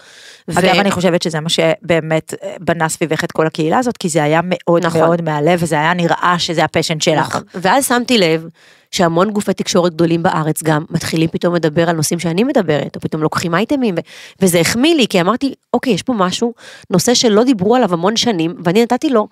[0.49, 4.09] ו- אגב, אני חושבת שזה מה שבאמת אה, בנה סביבך את כל הקהילה הזאת, כי
[4.09, 5.01] זה היה מאוד נכון.
[5.01, 7.26] מאוד מהלב, וזה היה נראה שזה הפשן שלך.
[7.26, 7.43] נכון.
[7.55, 8.49] ואז שמתי לב
[8.91, 13.22] שהמון גופי תקשורת גדולים בארץ גם מתחילים פתאום לדבר על נושאים שאני מדברת, או פתאום
[13.22, 16.55] לוקחים אייטמים, ו- וזה החמיא לי, כי אמרתי, אוקיי, יש פה משהו,
[16.91, 19.29] נושא שלא דיברו עליו המון שנים, ואני נתתי לו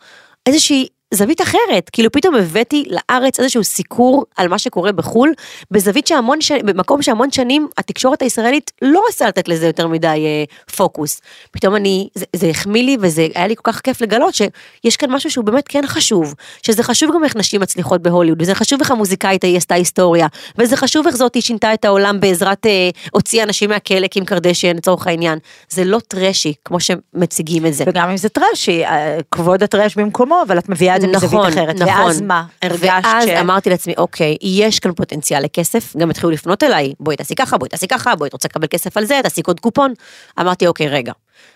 [0.47, 0.87] איזושהי...
[1.15, 5.33] זווית אחרת, כאילו פתאום הבאתי לארץ איזשהו סיקור על מה שקורה בחו"ל,
[5.71, 6.53] בזווית שהמון ש...
[6.53, 10.45] במקום שהמון שנים התקשורת הישראלית לא רצתה לתת לזה יותר מדי אה,
[10.77, 11.21] פוקוס.
[11.51, 15.11] פתאום אני, זה, זה החמיא לי וזה היה לי כל כך כיף לגלות שיש כאן
[15.11, 18.91] משהו שהוא באמת כן חשוב, שזה חשוב גם איך נשים מצליחות בהוליווד, וזה חשוב איך
[18.91, 20.27] המוזיקאית ההיא עשתה היסטוריה,
[20.59, 25.07] וזה חשוב איך זאתי שינתה את העולם בעזרת אה, הוציאה אנשים מהכלא קים קרדשן לצורך
[25.07, 25.39] העניין.
[25.69, 27.85] זה לא טרשי כמו שמציגים את זה.
[27.87, 31.77] וגם אם זה טראשי, אה, כבוד הטראש במקומו, אבל את מביאה את זה מזווית אחרת.
[31.79, 32.45] ואז מה?
[32.63, 33.29] הרגשת ואז ש...
[33.29, 37.71] אמרתי לעצמי, אוקיי, יש כאן פוטנציאל לכסף, גם התחילו לפנות אליי, בואי תעשי ככה, בואי
[37.71, 39.93] תעשי ככה, בואי את רוצה לקבל כסף על זה, תעשי קוד קופון.
[40.41, 41.13] אמרתי, אוקיי, רגע.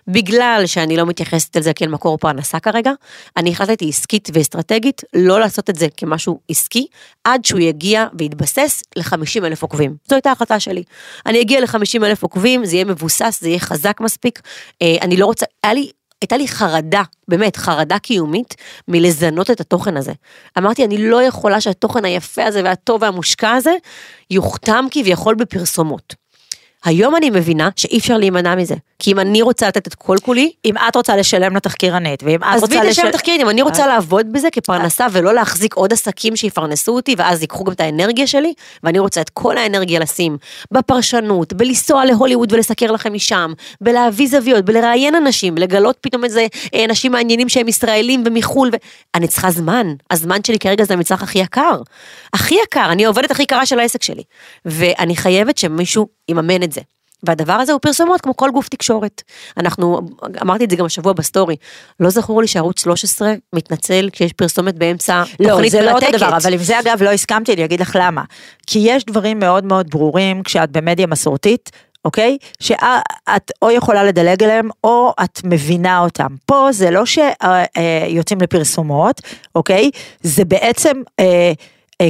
[0.09, 2.93] בגלל שאני לא מתייחסת על זה כאל מקור פרנסה כרגע,
[3.37, 6.87] אני החלטתי עסקית ואסטרטגית לא לעשות את זה כמשהו עסקי,
[7.25, 9.97] עד שהוא יגיע ויתבסס ל-50 אלף עוקבים.
[10.09, 10.83] זו הייתה ההחלטה שלי.
[11.27, 14.41] אני אגיע ל-50 אלף עוקבים, זה יהיה מבוסס, זה יהיה חזק מספיק.
[14.83, 18.55] אה, אני לא רוצה, היה לי הייתה לי חרדה, באמת, חרדה קיומית,
[18.89, 20.13] מלזנות את התוכן הזה.
[20.59, 23.73] אמרתי, אני לא יכולה שהתוכן היפה הזה והטוב והמושקע הזה,
[24.31, 26.15] יוכתם כביכול בפרסומות.
[26.85, 28.75] היום אני מבינה שאי אפשר להימנע מזה.
[28.99, 32.43] כי אם אני רוצה לתת את כל כולי, אם את רוצה לשלם לתחקירנית, ואם את
[32.43, 32.91] עזבי רוצה את לשלם...
[32.91, 37.43] השם התחקירית, אם אני רוצה לעבוד בזה כפרנסה ולא להחזיק עוד עסקים שיפרנסו אותי, ואז
[37.43, 38.53] ייקחו גם את האנרגיה שלי,
[38.83, 40.39] ואני רוצה את כל האנרגיה לשים
[40.71, 47.13] בפרשנות, בלנסוע להוליווד ולסקר לכם משם, בלהביא זוויות, בלראיין אנשים, לגלות פתאום איזה אה, אנשים
[47.13, 48.77] מעניינים שהם ישראלים ומחו"ל, ו...
[49.15, 51.81] אני צריכה זמן, הזמן שלי כרגע זה המצרך הכי יקר.
[52.33, 54.23] הכי יקר, אני העובדת הכי יקרה של העסק שלי.
[54.65, 56.70] ואני חייבת שמישהו יממן את.
[57.23, 59.23] והדבר הזה הוא פרסומות כמו כל גוף תקשורת.
[59.57, 60.01] אנחנו,
[60.43, 61.57] אמרתי את זה גם השבוע בסטורי,
[62.01, 66.15] לא זכור לי שערוץ 13 מתנצל כשיש פרסומת באמצע לא, תוכנית זה לא מרתקת.
[66.15, 68.23] אותו דבר, אבל עם זה אגב לא הסכמתי, אני אגיד לך למה.
[68.67, 71.71] כי יש דברים מאוד מאוד ברורים, כשאת במדיה מסורתית,
[72.05, 72.39] אוקיי?
[72.61, 76.29] שאת או יכולה לדלג עליהם, או את מבינה אותם.
[76.47, 79.21] פה זה לא שיוצאים לפרסומות,
[79.55, 79.91] אוקיי?
[80.23, 81.03] זה בעצם...
[81.21, 81.53] אה, אה,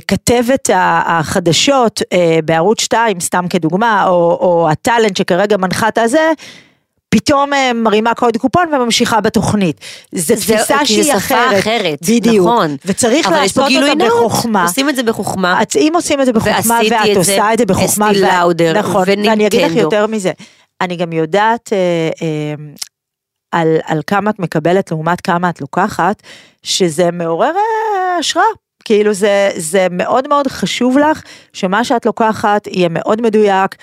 [0.08, 0.70] כתבת
[1.04, 6.32] החדשות אה, בערוץ 2, סתם כדוגמה, או, או הטאלנט שכרגע מנחה את הזה,
[7.08, 9.80] פתאום אה, מרימה קוד קופון וממשיכה בתוכנית.
[10.14, 11.58] זו תפיסה שהיא אחרת.
[11.58, 12.46] אחרת, בדיוק.
[12.46, 12.76] נכון.
[12.84, 14.10] וצריך לעשות אותה נאות.
[14.10, 14.62] בחוכמה.
[14.62, 15.62] עושים את זה בחוכמה.
[15.62, 19.32] את, אם עושים את זה בחוכמה ואת עושה את זה בחוכמה, אסתי לאודר נכון, ואני
[19.32, 19.80] אגיד לך ונינטנדו.
[19.80, 20.32] יותר מזה,
[20.80, 21.78] אני גם יודעת אה,
[22.22, 22.54] אה,
[23.52, 26.22] על, על כמה את מקבלת לעומת כמה את לוקחת,
[26.62, 28.44] שזה מעורר אה, השראה.
[28.84, 31.22] כאילו זה, זה מאוד מאוד חשוב לך
[31.52, 33.74] שמה שאת לוקחת יהיה מאוד מדויק,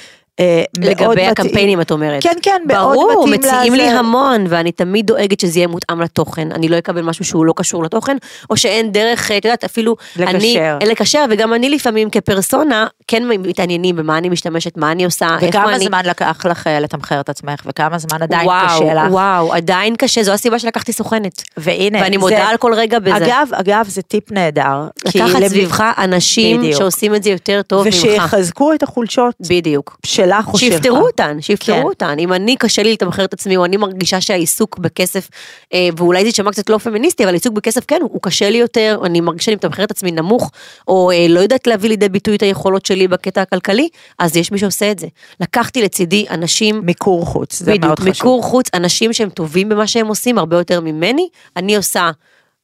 [0.80, 1.30] לגבי מתאים.
[1.30, 2.24] הקמפיינים את אומרת.
[2.24, 4.00] כן, כן, מאוד ברור, מתאים מציעים לי לזה.
[4.00, 6.52] המון, ואני תמיד דואגת שזה יהיה מותאם לתוכן.
[6.52, 8.18] אני לא אקבל משהו שהוא לא קשור לתוכן,
[8.50, 10.78] או שאין דרך, את יודעת, אפילו לקשר.
[10.82, 15.48] אני, לקשר, וגם אני לפעמים כפרסונה, כן מתעניינים במה אני משתמשת, מה אני עושה, איפה
[15.48, 15.86] וכמה אני.
[15.86, 19.12] זמן לקח לך אה, לתמחר את עצמך, וכמה זמן עדיין וואו, קשה לך.
[19.12, 21.44] וואו, עדיין קשה, זו הסיבה שלקחתי סוכנת.
[21.58, 23.18] והנה, ואני זה- מודה על כל רגע בזה.
[23.18, 24.88] אגב, אגב, זה טיפ נהדר.
[25.06, 26.78] לקחת סביבך אנשים בדיוק.
[26.78, 27.96] שעושים את זה יותר טוב ממך.
[27.96, 29.98] ושיחזקו את החולשות בדיוק.
[30.06, 30.74] שלך או שלך.
[30.74, 31.84] שיפתרו אותן, שיפתרו כן.
[31.84, 32.16] אותן.
[32.20, 35.30] אם אני קשה לי לתמחר את עצמי, או אני מרגישה שהעיסוק בכסף,
[35.74, 39.00] אה, ואולי זה יישמע קצת לא פמיניסטי, אבל עיסוק בכסף כן, הוא קשה לי יותר,
[39.06, 40.52] אני מרגישה שאני מתמחרת את עצמי נמוך,
[40.88, 44.58] או אה, לא יודעת להביא לידי ביטוי את היכולות שלי בקטע הכלכלי, אז יש מי
[44.58, 45.08] שעושה את זה.
[45.40, 48.10] לקחתי לצידי אנשים מיקור חוץ, זה מאוד חשוב.
[48.10, 52.12] מיקור חוץ, אנשים שהם טובים במה שהם עושים הרבה יותר ממני, אני עושה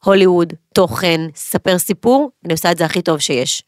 [0.04, 3.64] הוליווד, תוכן, ספר סיפור, אני עושה את זה הכי טוב שיש.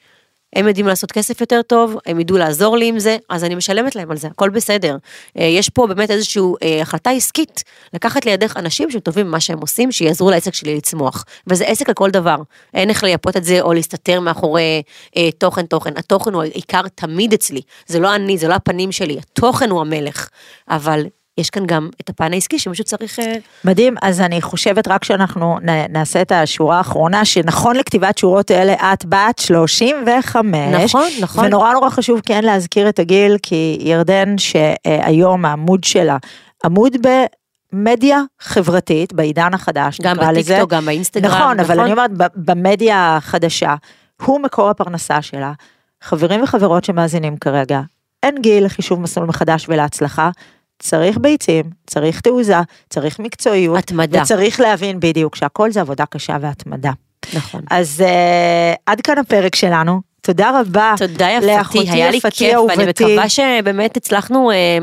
[0.55, 3.95] הם יודעים לעשות כסף יותר טוב, הם ידעו לעזור לי עם זה, אז אני משלמת
[3.95, 4.97] להם על זה, הכל בסדר.
[5.39, 9.91] אה, יש פה באמת איזושהי אה, החלטה עסקית, לקחת לידך אנשים שטובים במה שהם עושים,
[9.91, 11.25] שיעזרו לעסק שלי לצמוח.
[11.47, 12.35] וזה עסק לכל דבר,
[12.73, 14.81] אין איך לייפות את זה או להסתתר מאחורי
[15.17, 15.93] אה, תוכן תוכן.
[15.97, 20.29] התוכן הוא העיקר תמיד אצלי, זה לא אני, זה לא הפנים שלי, התוכן הוא המלך.
[20.69, 21.05] אבל
[21.37, 23.19] יש כאן גם את הפן העסקי שמישהו צריך...
[23.19, 25.57] אה, מדהים, אז אני חושבת רק שאנחנו
[25.89, 30.55] נעשה את השורה האחרונה, שנכון לכתיבת שורות אלה, את בת 35.
[30.83, 31.45] נכון, נכון.
[31.45, 36.17] ונורא נורא חשוב כן להזכיר את הגיל, כי ירדן שהיום העמוד שלה,
[36.65, 36.95] עמוד
[37.73, 40.17] במדיה חברתית, בעידן החדש, גם.
[40.17, 41.79] בטיקטוק, גם באינסטגרם, נכון, אבל נכון.
[41.79, 43.75] אני אומרת, ב- במדיה החדשה,
[44.21, 45.51] הוא מקור הפרנסה שלה.
[46.03, 47.81] חברים וחברות שמאזינים כרגע,
[48.23, 50.29] אין גיל לחישוב מסלול מחדש ולהצלחה.
[50.79, 52.55] צריך ביצים, צריך תעוזה,
[52.89, 53.77] צריך מקצועיות.
[53.77, 54.21] התמדה.
[54.21, 56.91] וצריך להבין בדיוק שהכל זה עבודה קשה והתמדה.
[57.33, 57.61] נכון.
[57.71, 60.01] אז אה, עד כאן הפרק שלנו.
[60.21, 60.93] תודה רבה.
[60.97, 62.85] תודה יפתי, היה לי כיף, ואני.
[62.89, 64.77] מקווה שבאמת הצלחנו אה,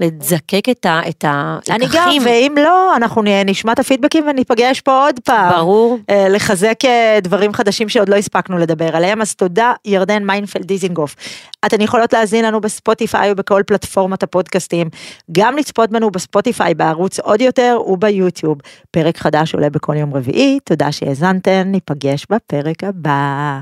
[0.00, 2.22] לזקק את ה- את אני גם, הלקחים.
[2.24, 5.50] ואם לא, אנחנו נ- נשמע את הפידבקים וניפגש פה עוד פעם.
[5.52, 5.98] ברור.
[6.10, 11.16] אה, לחזק אה, דברים חדשים שעוד לא הספקנו לדבר עליהם, אז תודה ירדן מיינפלד דיזינגוף.
[11.66, 14.88] אתן יכולות להאזין לנו בספוטיפיי ובכל פלטפורמת הפודקאסטים,
[15.32, 18.58] גם לצפות בנו בספוטיפיי בערוץ עוד יותר וביוטיוב.
[18.90, 23.58] פרק חדש עולה בכל יום רביעי, תודה שהאזנתן, ניפגש בפרק הבא.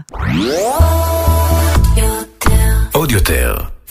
[2.93, 3.55] עוד יותר,